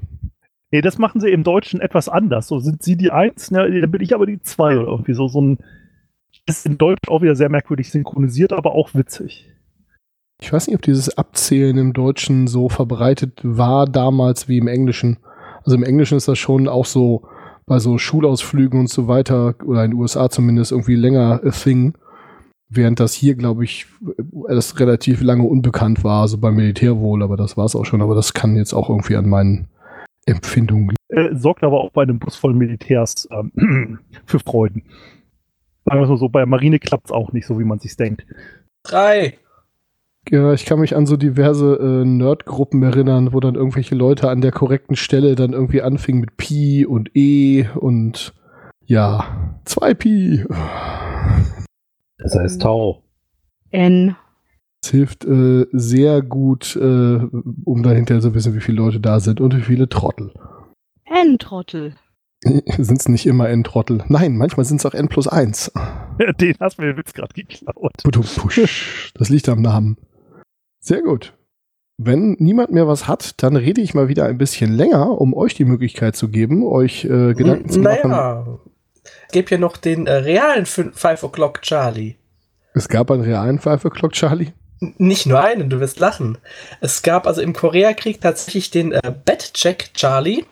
Nee, 0.70 0.82
das 0.82 0.99
machen 0.99 1.20
sie 1.20 1.30
im 1.30 1.42
Deutschen 1.42 1.80
etwas 1.80 2.08
anders. 2.08 2.46
So 2.46 2.61
sind 2.61 2.80
sie 2.84 2.96
die 2.96 3.11
Eins, 3.11 3.50
ne, 3.50 3.80
dann 3.80 3.90
bin 3.90 4.00
ich 4.00 4.14
aber 4.14 4.25
die 4.25 4.40
Zwei 4.40 4.78
oder 4.78 4.87
irgendwie 4.87 5.14
so. 5.14 5.26
So 5.26 5.40
ein 5.40 5.58
ist 6.46 6.64
in 6.64 6.78
Deutsch 6.78 7.08
auch 7.08 7.23
wieder 7.23 7.34
sehr 7.34 7.49
merkwürdig 7.49 7.90
synchronisiert, 7.90 8.52
aber 8.52 8.76
auch 8.76 8.94
witzig. 8.94 9.50
Ich 10.40 10.52
weiß 10.52 10.68
nicht, 10.68 10.76
ob 10.76 10.82
dieses 10.82 11.18
Abzählen 11.18 11.76
im 11.76 11.92
Deutschen 11.92 12.46
so 12.46 12.68
verbreitet 12.68 13.40
war 13.42 13.87
damals 13.87 14.46
wie 14.46 14.58
im 14.58 14.68
Englischen. 14.68 15.18
Also 15.64 15.76
im 15.76 15.82
Englischen 15.82 16.16
ist 16.16 16.28
das 16.28 16.38
schon 16.38 16.68
auch 16.68 16.84
so 16.84 17.26
bei 17.66 17.78
so 17.78 17.99
Schulausflügen 17.99 18.80
und 18.80 18.90
so 18.90 19.09
weiter, 19.09 19.54
oder 19.64 19.85
in 19.85 19.92
den 19.92 20.00
USA 20.00 20.28
zumindest, 20.28 20.73
irgendwie 20.73 20.97
länger 20.97 21.40
a 21.44 21.50
thing. 21.50 21.94
Während 22.68 22.99
das 22.99 23.14
hier, 23.14 23.35
glaube 23.35 23.64
ich, 23.64 23.87
das 24.49 24.80
relativ 24.80 25.23
lange 25.23 25.44
unbekannt 25.44 26.02
war, 26.02 26.26
so 26.28 26.38
beim 26.38 26.56
Militär 26.56 26.99
wohl, 26.99 27.23
aber 27.23 27.37
das 27.37 27.56
war 27.56 27.66
es 27.66 27.76
auch 27.76 27.85
schon. 27.85 28.02
Aber 28.02 28.14
das 28.14 28.35
kann 28.35 28.56
jetzt 28.56 28.73
auch 28.73 28.88
irgendwie 28.88 29.16
an 29.16 29.28
meinen 29.28 29.68
Empfindungen 30.26 30.90
liegen. 30.90 30.97
Äh, 31.09 31.37
sorgt 31.37 31.62
aber 31.62 31.80
auch 31.80 31.90
bei 31.90 32.02
einem 32.02 32.18
Bus 32.18 32.37
voll 32.37 32.54
Militärs 32.54 33.28
ähm, 33.30 34.00
für 34.26 34.40
Freuden. 34.40 34.83
Sagen 35.85 36.00
wir 36.00 36.04
es 36.04 36.11
mal 36.11 36.16
so, 36.16 36.28
bei 36.28 36.40
der 36.40 36.47
Marine 36.47 36.78
klappt 36.78 37.06
es 37.06 37.12
auch 37.12 37.33
nicht 37.33 37.47
so, 37.47 37.59
wie 37.59 37.64
man 37.64 37.78
sich 37.78 37.97
denkt. 37.97 38.26
Drei. 38.83 39.38
Ja, 40.30 40.52
ich 40.54 40.64
kann 40.64 40.80
mich 40.80 40.96
an 40.96 41.06
so 41.06 41.16
diverse 41.16 41.74
äh, 41.76 42.04
Nerdgruppen 42.04 42.82
erinnern, 42.82 43.32
wo 43.32 43.40
dann 43.40 43.56
irgendwelche 43.56 43.94
Leute 43.94 44.30
an 44.30 44.40
der 44.40 44.52
korrekten 44.52 44.96
Stelle 44.96 45.34
dann 45.34 45.52
irgendwie 45.52 45.82
anfingen 45.82 46.20
mit 46.20 46.36
Pi 46.36 46.86
und 46.86 47.10
E 47.14 47.66
und 47.74 48.32
ja, 48.86 49.58
2 49.64 49.94
Pi. 49.94 50.44
Das 52.18 52.34
heißt 52.36 52.62
Tau. 52.62 53.02
N. 53.70 54.16
Das 54.80 54.90
hilft 54.90 55.24
äh, 55.24 55.66
sehr 55.72 56.22
gut, 56.22 56.76
äh, 56.76 57.18
um 57.64 57.82
dahinter 57.82 58.20
zu 58.20 58.34
wissen, 58.34 58.54
wie 58.54 58.60
viele 58.60 58.78
Leute 58.78 59.00
da 59.00 59.20
sind 59.20 59.40
und 59.40 59.56
wie 59.56 59.62
viele 59.62 59.88
Trottel. 59.88 60.32
N-Trottel. 61.04 61.94
sind 62.42 63.00
es 63.00 63.08
nicht 63.08 63.26
immer 63.26 63.48
N-Trottel? 63.48 64.04
Nein, 64.08 64.36
manchmal 64.36 64.64
sind 64.64 64.78
es 64.78 64.86
auch 64.86 64.94
N 64.94 65.08
plus 65.08 65.28
1. 65.28 65.72
Den 66.40 66.54
hast 66.60 66.78
du 66.78 66.82
mir 66.82 66.94
jetzt 66.96 67.14
gerade 67.14 67.32
geklaut. 67.34 67.92
Push. 68.04 69.12
Das 69.14 69.28
liegt 69.28 69.48
am 69.48 69.62
Namen. 69.62 69.96
Sehr 70.84 71.00
gut. 71.02 71.32
Wenn 71.96 72.36
niemand 72.38 72.72
mehr 72.72 72.86
was 72.86 73.08
hat, 73.08 73.42
dann 73.42 73.56
rede 73.56 73.80
ich 73.80 73.94
mal 73.94 74.08
wieder 74.08 74.26
ein 74.26 74.36
bisschen 74.36 74.72
länger, 74.72 75.18
um 75.20 75.32
euch 75.32 75.54
die 75.54 75.64
Möglichkeit 75.64 76.14
zu 76.14 76.28
geben, 76.28 76.66
euch 76.66 77.04
äh, 77.06 77.32
Gedanken 77.34 77.70
zu 77.70 77.80
machen. 77.80 78.10
Naja. 78.10 78.58
Es 79.28 79.32
gibt 79.32 79.50
ja 79.50 79.56
noch 79.58 79.78
den 79.78 80.06
äh, 80.06 80.12
realen 80.12 80.66
5 80.66 80.94
O'Clock 81.00 81.62
Charlie. 81.62 82.16
Es 82.74 82.88
gab 82.88 83.10
einen 83.10 83.22
realen 83.22 83.60
Five 83.60 83.84
O'Clock 83.86 84.12
Charlie. 84.12 84.52
N- 84.82 84.94
Nicht 84.98 85.24
nur 85.26 85.40
einen, 85.42 85.70
du 85.70 85.80
wirst 85.80 86.00
lachen. 86.00 86.36
Es 86.80 87.02
gab 87.02 87.26
also 87.26 87.40
im 87.40 87.54
Koreakrieg 87.54 88.20
tatsächlich 88.20 88.70
den 88.70 88.92
äh, 88.92 89.00
Batcheck 89.24 89.94
Charlie. 89.94 90.44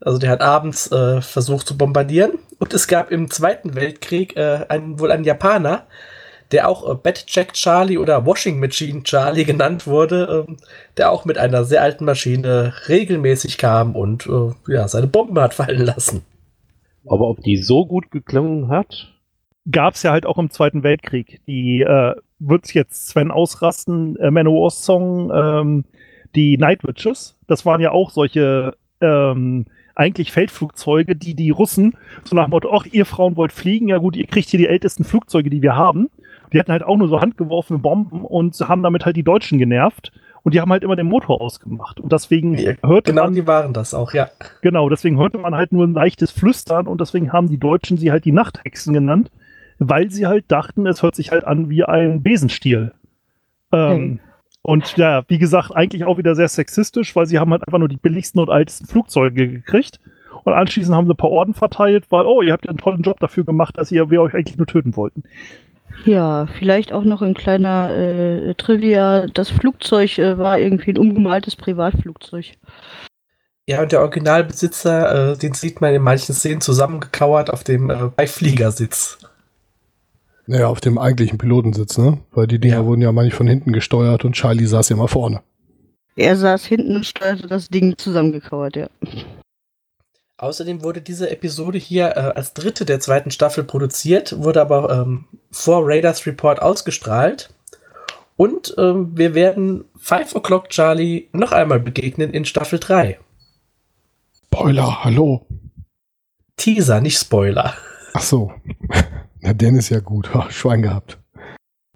Also 0.00 0.18
der 0.18 0.30
hat 0.30 0.40
abends 0.40 0.90
äh, 0.92 1.20
versucht 1.20 1.66
zu 1.66 1.76
bombardieren. 1.76 2.38
Und 2.58 2.72
es 2.72 2.86
gab 2.86 3.10
im 3.10 3.30
Zweiten 3.30 3.74
Weltkrieg 3.74 4.36
äh, 4.36 4.64
einen, 4.68 4.98
wohl 5.00 5.10
einen 5.10 5.24
Japaner, 5.24 5.86
der 6.52 6.68
auch 6.68 6.90
äh, 6.90 6.94
Batcheck 6.94 7.52
Charlie 7.52 7.98
oder 7.98 8.26
Washing 8.26 8.60
Machine 8.60 9.02
Charlie 9.02 9.44
genannt 9.46 9.86
wurde, 9.86 10.46
ähm, 10.48 10.56
der 10.96 11.10
auch 11.10 11.24
mit 11.24 11.38
einer 11.38 11.64
sehr 11.64 11.82
alten 11.82 12.04
Maschine 12.04 12.72
regelmäßig 12.88 13.58
kam 13.58 13.96
und 13.96 14.26
äh, 14.26 14.72
ja, 14.72 14.88
seine 14.88 15.06
Bomben 15.06 15.38
hat 15.40 15.54
fallen 15.54 15.84
lassen. 15.84 16.24
Aber 17.08 17.28
ob 17.28 17.40
die 17.42 17.56
so 17.56 17.86
gut 17.86 18.10
geklungen 18.10 18.68
hat, 18.68 19.12
Gab 19.70 19.94
es 19.94 20.02
ja 20.04 20.12
halt 20.12 20.26
auch 20.26 20.38
im 20.38 20.50
Zweiten 20.50 20.84
Weltkrieg. 20.84 21.40
Die 21.46 21.80
äh, 21.80 22.14
wird 22.38 22.72
jetzt 22.72 23.08
Sven 23.08 23.32
ausrasten, 23.32 24.16
äh, 24.16 24.30
Manowar 24.30 24.70
Song, 24.70 25.32
ähm, 25.34 25.84
die 26.36 26.56
Night 26.56 26.84
Witches. 26.84 27.36
Das 27.48 27.66
waren 27.66 27.80
ja 27.80 27.90
auch 27.90 28.10
solche 28.10 28.76
ähm, 29.00 29.66
eigentlich 29.96 30.30
Feldflugzeuge, 30.30 31.16
die 31.16 31.34
die 31.34 31.50
Russen 31.50 31.96
so 32.22 32.36
nach 32.36 32.46
dem 32.46 32.50
Motto, 32.50 32.70
ach, 32.72 32.86
ihr 32.86 33.06
Frauen 33.06 33.36
wollt 33.36 33.52
fliegen, 33.52 33.88
ja 33.88 33.98
gut, 33.98 34.14
ihr 34.14 34.26
kriegt 34.26 34.50
hier 34.50 34.58
die 34.58 34.68
ältesten 34.68 35.04
Flugzeuge, 35.04 35.50
die 35.50 35.62
wir 35.62 35.74
haben. 35.74 36.10
Die 36.52 36.58
hatten 36.58 36.72
halt 36.72 36.82
auch 36.82 36.96
nur 36.96 37.08
so 37.08 37.20
handgeworfene 37.20 37.78
Bomben 37.78 38.24
und 38.24 38.58
haben 38.60 38.82
damit 38.82 39.04
halt 39.04 39.16
die 39.16 39.22
Deutschen 39.22 39.58
genervt. 39.58 40.12
Und 40.42 40.54
die 40.54 40.60
haben 40.60 40.70
halt 40.70 40.84
immer 40.84 40.94
den 40.94 41.06
Motor 41.06 41.40
ausgemacht. 41.40 41.98
Und 41.98 42.12
deswegen 42.12 42.54
Ja, 42.56 42.74
hörte 42.84 43.10
Genau, 43.10 43.24
man 43.24 43.34
die 43.34 43.46
waren 43.48 43.72
das 43.72 43.94
auch, 43.94 44.12
ja. 44.12 44.28
Genau, 44.62 44.88
deswegen 44.88 45.18
hörte 45.18 45.38
man 45.38 45.56
halt 45.56 45.72
nur 45.72 45.84
ein 45.84 45.92
leichtes 45.92 46.30
Flüstern 46.30 46.86
und 46.86 47.00
deswegen 47.00 47.32
haben 47.32 47.48
die 47.48 47.58
Deutschen 47.58 47.96
sie 47.98 48.12
halt 48.12 48.24
die 48.24 48.32
Nachthexen 48.32 48.94
genannt, 48.94 49.32
weil 49.80 50.10
sie 50.10 50.26
halt 50.26 50.44
dachten, 50.48 50.86
es 50.86 51.02
hört 51.02 51.16
sich 51.16 51.32
halt 51.32 51.44
an 51.44 51.68
wie 51.68 51.82
ein 51.82 52.22
Besenstiel. 52.22 52.92
Ähm, 53.72 54.20
Und 54.62 54.96
ja, 54.96 55.24
wie 55.28 55.38
gesagt, 55.38 55.74
eigentlich 55.74 56.04
auch 56.04 56.18
wieder 56.18 56.34
sehr 56.34 56.48
sexistisch, 56.48 57.14
weil 57.14 57.26
sie 57.26 57.38
haben 57.38 57.52
halt 57.52 57.66
einfach 57.66 57.78
nur 57.78 57.88
die 57.88 57.96
billigsten 57.96 58.40
und 58.40 58.48
ältesten 58.48 58.86
Flugzeuge 58.86 59.48
gekriegt. 59.48 60.00
Und 60.44 60.52
anschließend 60.52 60.94
haben 60.94 61.06
sie 61.06 61.12
ein 61.12 61.16
paar 61.16 61.30
Orden 61.30 61.54
verteilt, 61.54 62.06
weil, 62.10 62.24
oh, 62.24 62.42
ihr 62.42 62.52
habt 62.52 62.64
ja 62.64 62.70
einen 62.70 62.78
tollen 62.78 63.02
Job 63.02 63.18
dafür 63.20 63.44
gemacht, 63.44 63.78
dass 63.78 63.90
ihr, 63.90 64.10
wir 64.10 64.22
euch 64.22 64.34
eigentlich 64.34 64.56
nur 64.56 64.66
töten 64.66 64.96
wollten. 64.96 65.24
Ja, 66.04 66.46
vielleicht 66.46 66.92
auch 66.92 67.04
noch 67.04 67.22
ein 67.22 67.34
kleiner 67.34 67.90
äh, 67.90 68.54
Trivia. 68.54 69.26
Das 69.26 69.48
Flugzeug 69.50 70.18
äh, 70.18 70.38
war 70.38 70.58
irgendwie 70.58 70.90
ein 70.90 70.98
umgemaltes 70.98 71.56
Privatflugzeug. 71.56 72.52
Ja, 73.68 73.82
und 73.82 73.90
der 73.90 74.00
Originalbesitzer, 74.02 75.32
äh, 75.32 75.36
den 75.36 75.54
sieht 75.54 75.80
man 75.80 75.92
in 75.92 76.02
manchen 76.02 76.34
Szenen 76.34 76.60
zusammengekauert 76.60 77.50
auf 77.50 77.64
dem 77.64 77.90
äh, 77.90 78.10
Beifliegersitz. 78.14 79.18
Naja, 80.46 80.68
auf 80.68 80.80
dem 80.80 80.98
eigentlichen 80.98 81.38
Pilotensitz, 81.38 81.98
ne? 81.98 82.18
Weil 82.30 82.46
die 82.46 82.60
Dinger 82.60 82.76
Ja. 82.76 82.84
wurden 82.84 83.02
ja 83.02 83.10
manchmal 83.10 83.36
von 83.36 83.48
hinten 83.48 83.72
gesteuert 83.72 84.24
und 84.24 84.34
Charlie 84.34 84.66
saß 84.66 84.90
ja 84.90 84.96
mal 84.96 85.08
vorne. 85.08 85.40
Er 86.14 86.36
saß 86.36 86.64
hinten 86.66 86.94
und 86.96 87.04
steuerte 87.04 87.48
das 87.48 87.68
Ding 87.68 87.98
zusammengekauert, 87.98 88.76
ja. 88.76 88.86
Außerdem 90.38 90.82
wurde 90.82 91.00
diese 91.00 91.30
Episode 91.30 91.78
hier 91.78 92.08
äh, 92.08 92.32
als 92.34 92.52
dritte 92.52 92.84
der 92.84 93.00
zweiten 93.00 93.30
Staffel 93.30 93.64
produziert, 93.64 94.42
wurde 94.42 94.60
aber 94.60 94.90
ähm, 94.90 95.24
vor 95.50 95.80
Raiders 95.86 96.26
Report 96.26 96.60
ausgestrahlt. 96.60 97.54
Und 98.36 98.74
ähm, 98.76 99.16
wir 99.16 99.34
werden 99.34 99.86
Five 99.98 100.36
O'Clock 100.36 100.68
Charlie 100.68 101.28
noch 101.32 101.52
einmal 101.52 101.80
begegnen 101.80 102.34
in 102.34 102.44
Staffel 102.44 102.78
3. 102.78 103.18
Spoiler, 104.44 105.04
hallo. 105.04 105.46
Teaser, 106.56 107.00
nicht 107.00 107.18
Spoiler. 107.18 107.74
Ach 108.12 108.22
so. 108.22 108.52
Na, 109.40 109.54
denn 109.54 109.76
ist 109.76 109.88
ja 109.88 110.00
gut. 110.00 110.34
Ha, 110.34 110.50
Schwein 110.50 110.82
gehabt. 110.82 111.18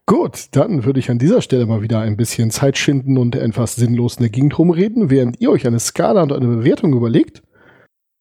Gut, 0.06 0.48
dann 0.52 0.84
würde 0.84 0.98
ich 0.98 1.10
an 1.10 1.18
dieser 1.18 1.42
Stelle 1.42 1.66
mal 1.66 1.82
wieder 1.82 2.00
ein 2.00 2.16
bisschen 2.16 2.50
Zeit 2.50 2.78
schinden 2.78 3.18
und 3.18 3.36
etwas 3.36 3.76
sinnlos 3.76 4.16
in 4.16 4.22
der 4.22 4.30
Gegend 4.30 4.58
rumreden, 4.58 5.10
während 5.10 5.40
ihr 5.42 5.50
euch 5.50 5.66
eine 5.66 5.78
Skala 5.78 6.22
und 6.22 6.32
eine 6.32 6.46
Bewertung 6.46 6.94
überlegt. 6.94 7.42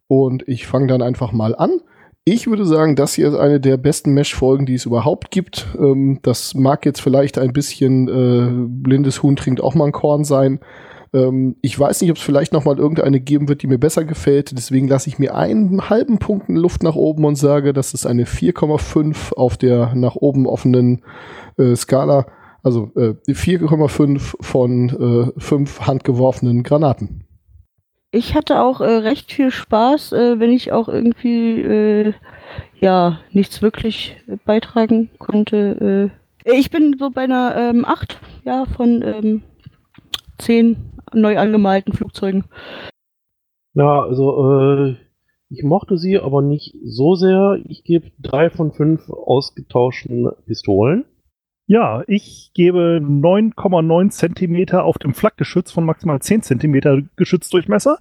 Und 0.10 0.44
ich 0.48 0.66
fange 0.66 0.88
dann 0.88 1.04
einfach 1.04 1.32
mal 1.32 1.56
an. 1.56 1.82
Ich 2.26 2.48
würde 2.48 2.66
sagen, 2.66 2.96
das 2.96 3.14
hier 3.14 3.28
ist 3.28 3.36
eine 3.36 3.60
der 3.60 3.78
besten 3.78 4.14
Mesh-Folgen, 4.14 4.66
die 4.66 4.74
es 4.74 4.86
überhaupt 4.86 5.30
gibt. 5.30 5.68
Ähm, 5.80 6.20
das 6.24 6.56
mag 6.56 6.84
jetzt 6.86 7.00
vielleicht 7.00 7.38
ein 7.38 7.54
bisschen 7.54 8.08
äh, 8.08 8.68
blindes 8.68 9.22
Huhn 9.22 9.36
trinkt 9.36 9.62
auch 9.62 9.76
mal 9.76 9.86
ein 9.86 9.92
Korn 9.92 10.24
sein. 10.24 10.60
Ähm, 11.14 11.58
ich 11.62 11.80
weiß 11.80 12.02
nicht, 12.02 12.10
ob 12.10 12.18
es 12.18 12.24
vielleicht 12.24 12.54
noch 12.54 12.66
mal 12.66 12.80
irgendeine 12.80 13.20
geben 13.20 13.48
wird, 13.50 13.62
die 13.62 13.68
mir 13.68 13.78
besser 13.78 14.04
gefällt. 14.04 14.58
Deswegen 14.58 14.88
lasse 14.88 15.10
ich 15.10 15.20
mir 15.20 15.36
einen 15.36 15.90
halben 15.92 16.18
Punkt 16.18 16.50
Luft 16.50 16.82
nach 16.82 16.96
oben 16.96 17.24
und 17.26 17.36
sage, 17.36 17.72
das 17.72 17.94
ist 17.94 18.08
eine 18.08 18.26
4,5 18.26 19.34
auf 19.36 19.58
der 19.58 19.94
nach 19.94 20.16
oben 20.16 20.48
offenen 20.48 21.04
äh, 21.58 21.76
Skala. 21.76 22.26
Also 22.64 22.92
äh, 22.96 23.14
4,5 23.28 24.36
von 24.42 25.32
äh, 25.36 25.40
5 25.40 25.82
handgeworfenen 25.82 26.64
Granaten. 26.64 27.29
Ich 28.12 28.34
hatte 28.34 28.62
auch 28.62 28.82
äh, 28.82 28.86
recht 28.86 29.32
viel 29.32 29.52
Spaß, 29.52 30.14
äh, 30.14 30.40
wenn 30.40 30.52
ich 30.52 30.72
auch 30.72 30.90
irgendwie 30.90 31.62
äh, 31.62 32.14
ja 32.80 33.20
nichts 33.32 33.62
wirklich 33.62 34.18
beitragen 34.46 35.12
konnte. 35.20 36.12
Äh, 36.44 36.58
ich 36.58 36.72
bin 36.72 36.96
so 36.98 37.12
bei 37.12 37.24
einer 37.24 37.56
ähm, 37.56 37.86
8 37.86 38.20
ja, 38.46 38.66
von 38.66 39.04
ähm, 39.04 39.44
10 40.40 40.78
neu 41.14 41.38
angemalten 41.38 41.94
Flugzeugen. 41.94 42.46
ja, 43.74 44.02
also 44.02 44.54
äh, 44.54 44.96
ich 45.50 45.64
mochte 45.64 45.98
sie, 45.98 46.20
aber 46.20 46.42
nicht 46.42 46.76
so 46.84 47.16
sehr. 47.16 47.60
Ich 47.66 47.84
gebe 47.84 48.12
drei 48.20 48.50
von 48.50 48.72
fünf 48.72 49.10
ausgetauschten 49.10 50.30
Pistolen. 50.46 51.06
Ja, 51.70 52.02
ich 52.08 52.50
gebe 52.56 53.00
9,9 53.00 54.10
Zentimeter 54.10 54.84
auf 54.86 54.98
dem 54.98 55.14
Flakgeschütz 55.14 55.72
von 55.72 55.86
maximal 55.86 56.20
10 56.20 56.42
Zentimeter 56.42 57.04
Geschützdurchmesser. 57.16 58.00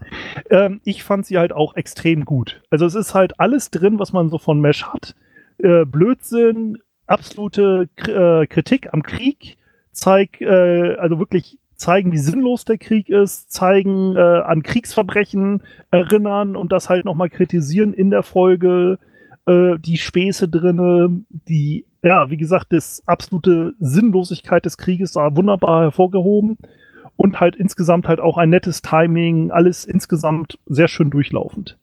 Ähm, 0.48 0.80
ich 0.84 1.02
fand 1.02 1.26
sie 1.26 1.36
halt 1.36 1.52
auch 1.52 1.76
extrem 1.76 2.24
gut. 2.24 2.62
Also 2.70 2.86
es 2.86 2.94
ist 2.94 3.12
halt 3.12 3.38
alles 3.38 3.70
drin, 3.70 3.98
was 3.98 4.14
man 4.14 4.30
so 4.30 4.38
von 4.38 4.58
Mesh 4.58 4.84
hat. 4.84 5.14
Äh, 5.58 5.84
Blödsinn, 5.84 6.78
absolute 7.06 7.90
K 7.96 8.40
äh, 8.40 8.46
Kritik 8.46 8.94
am 8.94 9.02
Krieg, 9.02 9.58
zeig, 9.92 10.40
äh, 10.40 10.94
also 10.94 11.18
wirklich 11.18 11.58
zeigen, 11.74 12.10
wie 12.10 12.16
sinnlos 12.18 12.64
der 12.64 12.78
Krieg 12.78 13.10
ist, 13.10 13.52
zeigen 13.52 14.16
äh, 14.16 14.20
an 14.20 14.62
Kriegsverbrechen, 14.62 15.62
erinnern 15.90 16.56
und 16.56 16.72
das 16.72 16.88
halt 16.88 17.04
nochmal 17.04 17.28
kritisieren 17.28 17.92
in 17.92 18.08
der 18.08 18.22
Folge, 18.22 18.98
äh, 19.44 19.78
die 19.78 19.98
Späße 19.98 20.48
drinne, 20.48 21.20
die, 21.28 21.84
ja, 22.02 22.30
wie 22.30 22.36
gesagt, 22.36 22.68
das 22.70 23.02
absolute 23.06 23.74
Sinnlosigkeit 23.80 24.64
des 24.64 24.78
Krieges 24.78 25.12
da 25.12 25.34
wunderbar 25.34 25.82
hervorgehoben 25.82 26.58
und 27.16 27.40
halt 27.40 27.56
insgesamt 27.56 28.06
halt 28.06 28.20
auch 28.20 28.38
ein 28.38 28.50
nettes 28.50 28.82
Timing, 28.82 29.50
alles 29.50 29.84
insgesamt 29.84 30.58
sehr 30.66 30.88
schön 30.88 31.10
durchlaufend. 31.10 31.76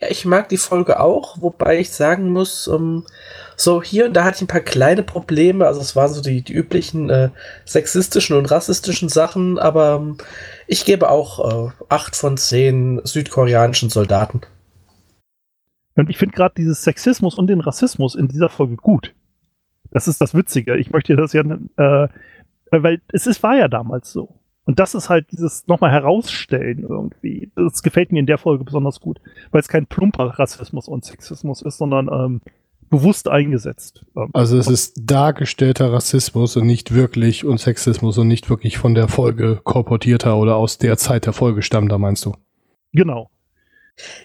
Ja, 0.00 0.08
ich 0.10 0.24
mag 0.24 0.48
die 0.48 0.56
Folge 0.56 0.98
auch, 0.98 1.40
wobei 1.40 1.78
ich 1.78 1.92
sagen 1.92 2.32
muss, 2.32 2.66
ähm, 2.66 3.06
so 3.56 3.80
hier 3.80 4.06
und 4.06 4.14
da 4.14 4.24
hatte 4.24 4.36
ich 4.36 4.42
ein 4.42 4.48
paar 4.48 4.60
kleine 4.60 5.04
Probleme. 5.04 5.66
Also 5.66 5.80
es 5.80 5.94
waren 5.94 6.12
so 6.12 6.20
die, 6.20 6.42
die 6.42 6.52
üblichen 6.52 7.10
äh, 7.10 7.30
sexistischen 7.64 8.36
und 8.36 8.50
rassistischen 8.50 9.08
Sachen, 9.08 9.56
aber 9.60 10.00
ähm, 10.00 10.18
ich 10.66 10.84
gebe 10.84 11.08
auch 11.08 11.68
äh, 11.68 11.72
acht 11.88 12.16
von 12.16 12.36
zehn 12.36 13.00
südkoreanischen 13.04 13.88
Soldaten. 13.88 14.40
Und 15.96 16.10
ich 16.10 16.18
finde 16.18 16.34
gerade 16.34 16.54
dieses 16.56 16.82
Sexismus 16.82 17.36
und 17.36 17.46
den 17.48 17.60
Rassismus 17.60 18.14
in 18.14 18.28
dieser 18.28 18.48
Folge 18.48 18.76
gut. 18.76 19.14
Das 19.90 20.08
ist 20.08 20.20
das 20.20 20.34
Witzige. 20.34 20.76
Ich 20.76 20.90
möchte 20.90 21.14
das 21.14 21.32
ja, 21.32 21.42
äh, 21.42 22.08
weil 22.70 23.00
es 23.12 23.26
ist, 23.26 23.42
war 23.42 23.56
ja 23.56 23.68
damals 23.68 24.12
so. 24.12 24.40
Und 24.64 24.78
das 24.78 24.94
ist 24.94 25.10
halt 25.10 25.30
dieses 25.30 25.66
nochmal 25.66 25.92
herausstellen 25.92 26.84
irgendwie. 26.88 27.52
Das 27.54 27.82
gefällt 27.82 28.12
mir 28.12 28.20
in 28.20 28.26
der 28.26 28.38
Folge 28.38 28.64
besonders 28.64 29.00
gut, 29.00 29.20
weil 29.50 29.60
es 29.60 29.68
kein 29.68 29.86
plumper 29.86 30.38
Rassismus 30.38 30.88
und 30.88 31.04
Sexismus 31.04 31.62
ist, 31.62 31.76
sondern 31.76 32.08
ähm, 32.08 32.40
bewusst 32.88 33.28
eingesetzt. 33.28 34.04
Ähm, 34.16 34.30
also 34.32 34.56
es 34.56 34.68
ist 34.68 34.94
dargestellter 35.04 35.92
Rassismus 35.92 36.56
und 36.56 36.66
nicht 36.66 36.94
wirklich 36.94 37.44
und 37.44 37.58
Sexismus 37.58 38.16
und 38.18 38.28
nicht 38.28 38.48
wirklich 38.48 38.78
von 38.78 38.94
der 38.94 39.08
Folge 39.08 39.60
korportierter 39.62 40.36
oder 40.36 40.56
aus 40.56 40.78
der 40.78 40.96
Zeit 40.96 41.26
der 41.26 41.34
Folge 41.34 41.62
stammender, 41.62 41.98
meinst 41.98 42.24
du? 42.24 42.34
Genau. 42.92 43.30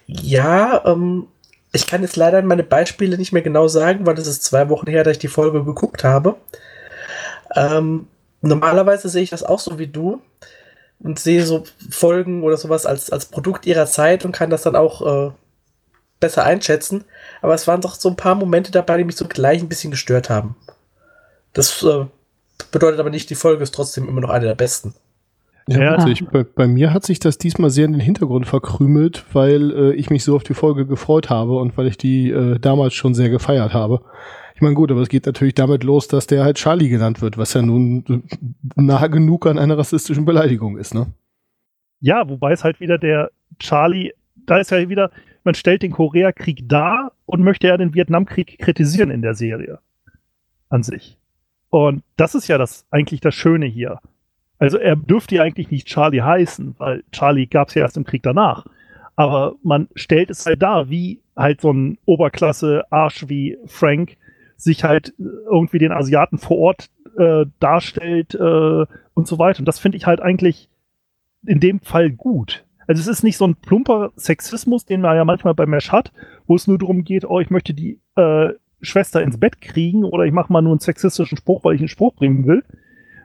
Ja, 0.05 0.84
ähm, 0.86 1.27
ich 1.71 1.88
kann 1.88 2.01
jetzt 2.01 2.15
leider 2.15 2.41
meine 2.41 2.63
Beispiele 2.63 3.17
nicht 3.17 3.32
mehr 3.32 3.41
genau 3.41 3.67
sagen, 3.67 4.05
weil 4.05 4.17
es 4.17 4.27
ist 4.27 4.43
zwei 4.43 4.69
Wochen 4.69 4.88
her, 4.88 5.03
dass 5.03 5.13
ich 5.13 5.19
die 5.19 5.27
Folge 5.27 5.63
geguckt 5.63 6.03
habe. 6.03 6.36
Ähm, 7.55 8.08
normalerweise 8.41 9.10
sehe 9.10 9.23
ich 9.23 9.29
das 9.29 9.43
auch 9.43 9.60
so 9.60 9.77
wie 9.77 9.88
du 9.88 10.21
und 10.99 11.19
sehe 11.19 11.45
so 11.45 11.63
Folgen 11.89 12.43
oder 12.43 12.58
sowas 12.58 12.86
als, 12.86 13.12
als 13.12 13.25
Produkt 13.25 13.65
ihrer 13.65 13.86
Zeit 13.86 14.25
und 14.25 14.32
kann 14.32 14.49
das 14.49 14.63
dann 14.63 14.75
auch 14.75 15.29
äh, 15.29 15.32
besser 16.19 16.43
einschätzen. 16.43 17.05
Aber 17.41 17.53
es 17.53 17.67
waren 17.67 17.82
doch 17.82 17.95
so 17.95 18.10
ein 18.10 18.17
paar 18.17 18.36
Momente 18.36 18.71
dabei, 18.71 18.97
die 18.97 19.03
mich 19.03 19.15
so 19.15 19.27
gleich 19.27 19.62
ein 19.62 19.69
bisschen 19.69 19.91
gestört 19.91 20.29
haben. 20.29 20.55
Das 21.53 21.84
äh, 21.84 22.05
bedeutet 22.71 22.99
aber 22.99 23.10
nicht, 23.10 23.29
die 23.29 23.36
Folge 23.36 23.63
ist 23.63 23.73
trotzdem 23.73 24.08
immer 24.08 24.21
noch 24.21 24.29
eine 24.29 24.45
der 24.45 24.55
besten. 24.55 24.93
Ja, 25.77 25.95
also 25.95 26.08
ich, 26.08 26.25
bei, 26.25 26.43
bei, 26.43 26.67
mir 26.67 26.93
hat 26.93 27.05
sich 27.05 27.19
das 27.19 27.38
diesmal 27.38 27.69
sehr 27.69 27.86
in 27.86 27.91
den 27.91 28.01
Hintergrund 28.01 28.47
verkrümelt, 28.47 29.23
weil 29.34 29.71
äh, 29.71 29.93
ich 29.93 30.10
mich 30.10 30.23
so 30.23 30.36
auf 30.36 30.43
die 30.43 30.55
Folge 30.55 30.88
gefreut 30.88 31.29
habe 31.29 31.58
und 31.58 31.77
weil 31.77 31.88
ich 31.88 31.97
die 31.97 32.32
äh, 32.32 32.58
damals 32.60 32.95
schon 32.95 33.13
sehr 33.13 33.29
gefeiert 33.29 33.73
habe. 33.73 34.01
Ich 34.55 34.62
meine, 34.62 34.73
gut, 34.73 34.91
aber 34.91 35.01
es 35.01 35.10
geht 35.10 35.25
natürlich 35.25 35.53
damit 35.53 35.84
los, 35.84 36.08
dass 36.08 36.27
der 36.27 36.43
halt 36.43 36.58
Charlie 36.58 36.89
genannt 36.89 37.21
wird, 37.21 37.38
was 37.38 37.53
ja 37.53 37.62
nun 37.62 38.23
nah 38.75 39.08
genug 39.08 39.45
an 39.45 39.60
einer 39.60 39.77
rassistischen 39.77 40.25
Beleidigung 40.25 40.77
ist, 40.77 40.93
ne? 40.93 41.08
Ja, 41.99 42.27
wobei 42.27 42.51
es 42.51 42.63
halt 42.63 42.79
wieder 42.79 42.97
der 42.97 43.29
Charlie, 43.60 44.12
da 44.36 44.58
ist 44.58 44.71
ja 44.71 44.89
wieder, 44.89 45.12
man 45.43 45.53
stellt 45.53 45.84
den 45.84 45.91
Koreakrieg 45.91 46.67
dar 46.67 47.12
und 47.25 47.43
möchte 47.43 47.67
ja 47.67 47.77
den 47.77 47.93
Vietnamkrieg 47.93 48.58
kritisieren 48.58 49.12
in 49.12 49.21
der 49.21 49.36
Serie. 49.36 49.79
An 50.69 50.84
sich. 50.84 51.17
Und 51.69 52.03
das 52.17 52.36
ist 52.36 52.47
ja 52.47 52.58
das 52.58 52.86
eigentlich 52.89 53.21
das 53.21 53.36
Schöne 53.36 53.65
hier. 53.65 53.99
Also 54.59 54.77
er 54.77 54.95
dürfte 54.95 55.35
ja 55.35 55.43
eigentlich 55.43 55.71
nicht 55.71 55.87
Charlie 55.87 56.21
heißen, 56.21 56.75
weil 56.77 57.03
Charlie 57.11 57.47
gab 57.47 57.69
es 57.69 57.75
ja 57.75 57.81
erst 57.81 57.97
im 57.97 58.03
Krieg 58.03 58.23
danach. 58.23 58.65
Aber 59.15 59.55
man 59.63 59.87
stellt 59.95 60.29
es 60.29 60.45
halt 60.45 60.61
dar, 60.61 60.89
wie 60.89 61.21
halt 61.35 61.61
so 61.61 61.71
ein 61.71 61.97
Oberklasse-Arsch 62.05 63.27
wie 63.27 63.57
Frank 63.65 64.17
sich 64.57 64.83
halt 64.83 65.13
irgendwie 65.17 65.79
den 65.79 65.93
Asiaten 65.93 66.37
vor 66.37 66.57
Ort 66.57 66.89
äh, 67.17 67.45
darstellt 67.59 68.35
äh, 68.35 68.85
und 69.13 69.27
so 69.27 69.39
weiter. 69.39 69.59
Und 69.59 69.65
das 69.65 69.79
finde 69.79 69.97
ich 69.97 70.05
halt 70.05 70.21
eigentlich 70.21 70.69
in 71.45 71.61
dem 71.61 71.79
Fall 71.79 72.11
gut. 72.11 72.65
Also 72.87 73.01
es 73.01 73.07
ist 73.07 73.23
nicht 73.23 73.37
so 73.37 73.45
ein 73.45 73.55
plumper 73.55 74.11
Sexismus, 74.15 74.85
den 74.85 75.01
man 75.01 75.15
ja 75.15 75.23
manchmal 75.23 75.53
bei 75.53 75.65
Mesh 75.65 75.91
hat, 75.91 76.11
wo 76.47 76.55
es 76.55 76.67
nur 76.67 76.77
darum 76.77 77.03
geht, 77.03 77.23
oh, 77.23 77.39
ich 77.39 77.49
möchte 77.49 77.73
die 77.73 77.99
äh, 78.15 78.49
Schwester 78.81 79.21
ins 79.21 79.39
Bett 79.39 79.61
kriegen 79.61 80.03
oder 80.03 80.23
ich 80.23 80.31
mache 80.31 80.51
mal 80.51 80.61
nur 80.61 80.71
einen 80.71 80.79
sexistischen 80.79 81.37
Spruch, 81.37 81.63
weil 81.63 81.75
ich 81.75 81.81
einen 81.81 81.87
Spruch 81.87 82.15
bringen 82.15 82.47
will. 82.47 82.63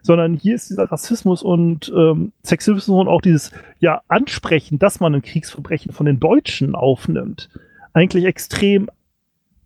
Sondern 0.07 0.35
hier 0.35 0.55
ist 0.55 0.71
dieser 0.71 0.93
Rassismus 0.93 1.43
und 1.43 1.93
ähm, 1.97 2.33
Sexismus 2.45 2.89
und 2.89 3.09
auch 3.09 3.23
dieses 3.23 3.51
ja 3.81 4.03
Ansprechen, 4.09 4.79
dass 4.79 5.01
man 5.01 5.15
ein 5.15 5.23
Kriegsverbrechen 5.23 5.93
von 5.93 6.07
den 6.07 6.21
Deutschen 6.21 6.75
aufnimmt, 6.75 7.49
eigentlich 7.95 8.25
extrem 8.25 8.89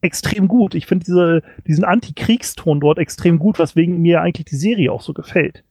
extrem 0.01 0.49
gut. 0.49 0.75
Ich 0.75 0.87
finde 0.87 1.05
diese, 1.05 1.43
diesen 1.67 1.85
Antikriegston 1.85 2.81
dort 2.81 2.99
extrem 2.99 3.39
gut, 3.39 3.59
weswegen 3.59 4.01
mir 4.01 4.21
eigentlich 4.21 4.47
die 4.47 4.57
Serie 4.57 4.93
auch 4.93 5.03
so 5.03 5.13
gefällt. 5.13 5.65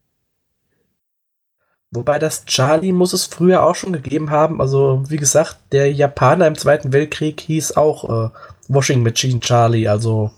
Wobei 1.91 2.19
das 2.19 2.45
Charlie 2.45 2.91
muss 2.91 3.13
es 3.13 3.25
früher 3.25 3.63
auch 3.63 3.75
schon 3.75 3.93
gegeben 3.93 4.29
haben. 4.29 4.59
Also, 4.59 5.03
wie 5.07 5.17
gesagt, 5.17 5.57
der 5.71 5.91
Japaner 5.91 6.47
im 6.47 6.55
Zweiten 6.55 6.91
Weltkrieg 6.91 7.39
hieß 7.39 7.77
auch 7.77 8.25
äh, 8.25 8.29
Washing 8.67 9.03
Machine 9.03 9.39
Charlie. 9.39 9.87
Also, 9.87 10.31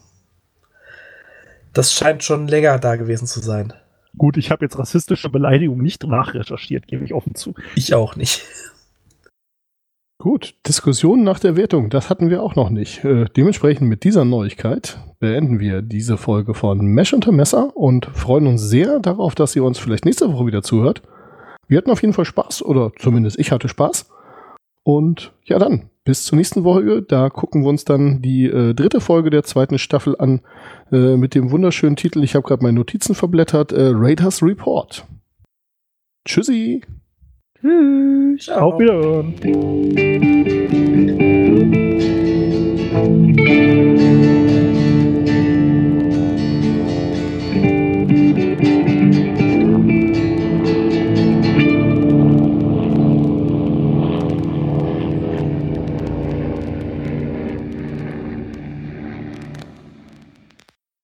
das 1.73 1.93
scheint 1.93 2.23
schon 2.23 2.47
länger 2.47 2.77
da 2.77 2.95
gewesen 2.95 3.25
zu 3.25 3.39
sein. 3.39 3.73
Gut, 4.19 4.35
ich 4.35 4.51
habe 4.51 4.65
jetzt 4.65 4.77
rassistische 4.77 5.29
Beleidigung 5.29 5.81
nicht 5.81 6.05
nachrecherchiert, 6.05 6.87
gebe 6.87 7.05
ich 7.05 7.13
offen 7.13 7.35
zu. 7.35 7.55
Ich 7.75 7.93
auch 7.95 8.17
nicht. 8.17 8.45
Gut, 10.21 10.55
Diskussion 10.67 11.23
nach 11.23 11.39
der 11.39 11.55
Wertung, 11.55 11.89
das 11.89 12.09
hatten 12.09 12.29
wir 12.29 12.43
auch 12.43 12.53
noch 12.55 12.69
nicht. 12.69 13.05
Äh, 13.05 13.27
dementsprechend 13.37 13.87
mit 13.87 14.03
dieser 14.03 14.25
Neuigkeit 14.25 14.99
beenden 15.19 15.61
wir 15.61 15.81
diese 15.81 16.17
Folge 16.17 16.53
von 16.53 16.79
Mesh 16.79 17.13
unter 17.13 17.31
Messer 17.31 17.77
und 17.77 18.07
freuen 18.07 18.45
uns 18.47 18.61
sehr 18.61 18.99
darauf, 18.99 19.35
dass 19.35 19.55
ihr 19.55 19.63
uns 19.63 19.79
vielleicht 19.79 20.03
nächste 20.03 20.33
Woche 20.33 20.47
wieder 20.47 20.63
zuhört. 20.63 21.01
Wir 21.69 21.77
hatten 21.77 21.89
auf 21.89 22.01
jeden 22.01 22.13
Fall 22.13 22.25
Spaß, 22.25 22.61
oder 22.63 22.91
zumindest 22.99 23.39
ich 23.39 23.53
hatte 23.53 23.69
Spaß. 23.69 24.09
Und 24.83 25.31
ja 25.45 25.59
dann, 25.59 25.89
bis 26.09 26.25
zur 26.25 26.39
nächsten 26.39 26.63
Woche. 26.63 27.03
Da 27.03 27.29
gucken 27.29 27.61
wir 27.61 27.69
uns 27.69 27.85
dann 27.85 28.19
die 28.23 28.45
äh, 28.45 28.73
dritte 28.73 28.99
Folge 28.99 29.29
der 29.29 29.43
zweiten 29.43 29.77
Staffel 29.77 30.15
an 30.17 30.41
äh, 30.91 31.15
mit 31.17 31.35
dem 31.35 31.51
wunderschönen 31.51 31.95
Titel, 31.95 32.23
ich 32.23 32.33
habe 32.33 32.47
gerade 32.47 32.63
meine 32.63 32.79
Notizen 32.79 33.13
verblättert, 33.13 33.71
äh, 33.71 33.91
Raiders 33.93 34.41
Report. 34.41 35.05
Tschüssi. 36.25 36.81
Tschüss. 37.61 38.45
Ciao. 38.45 38.73
Auf 38.73 38.79
Wiedersehen. 38.79 39.35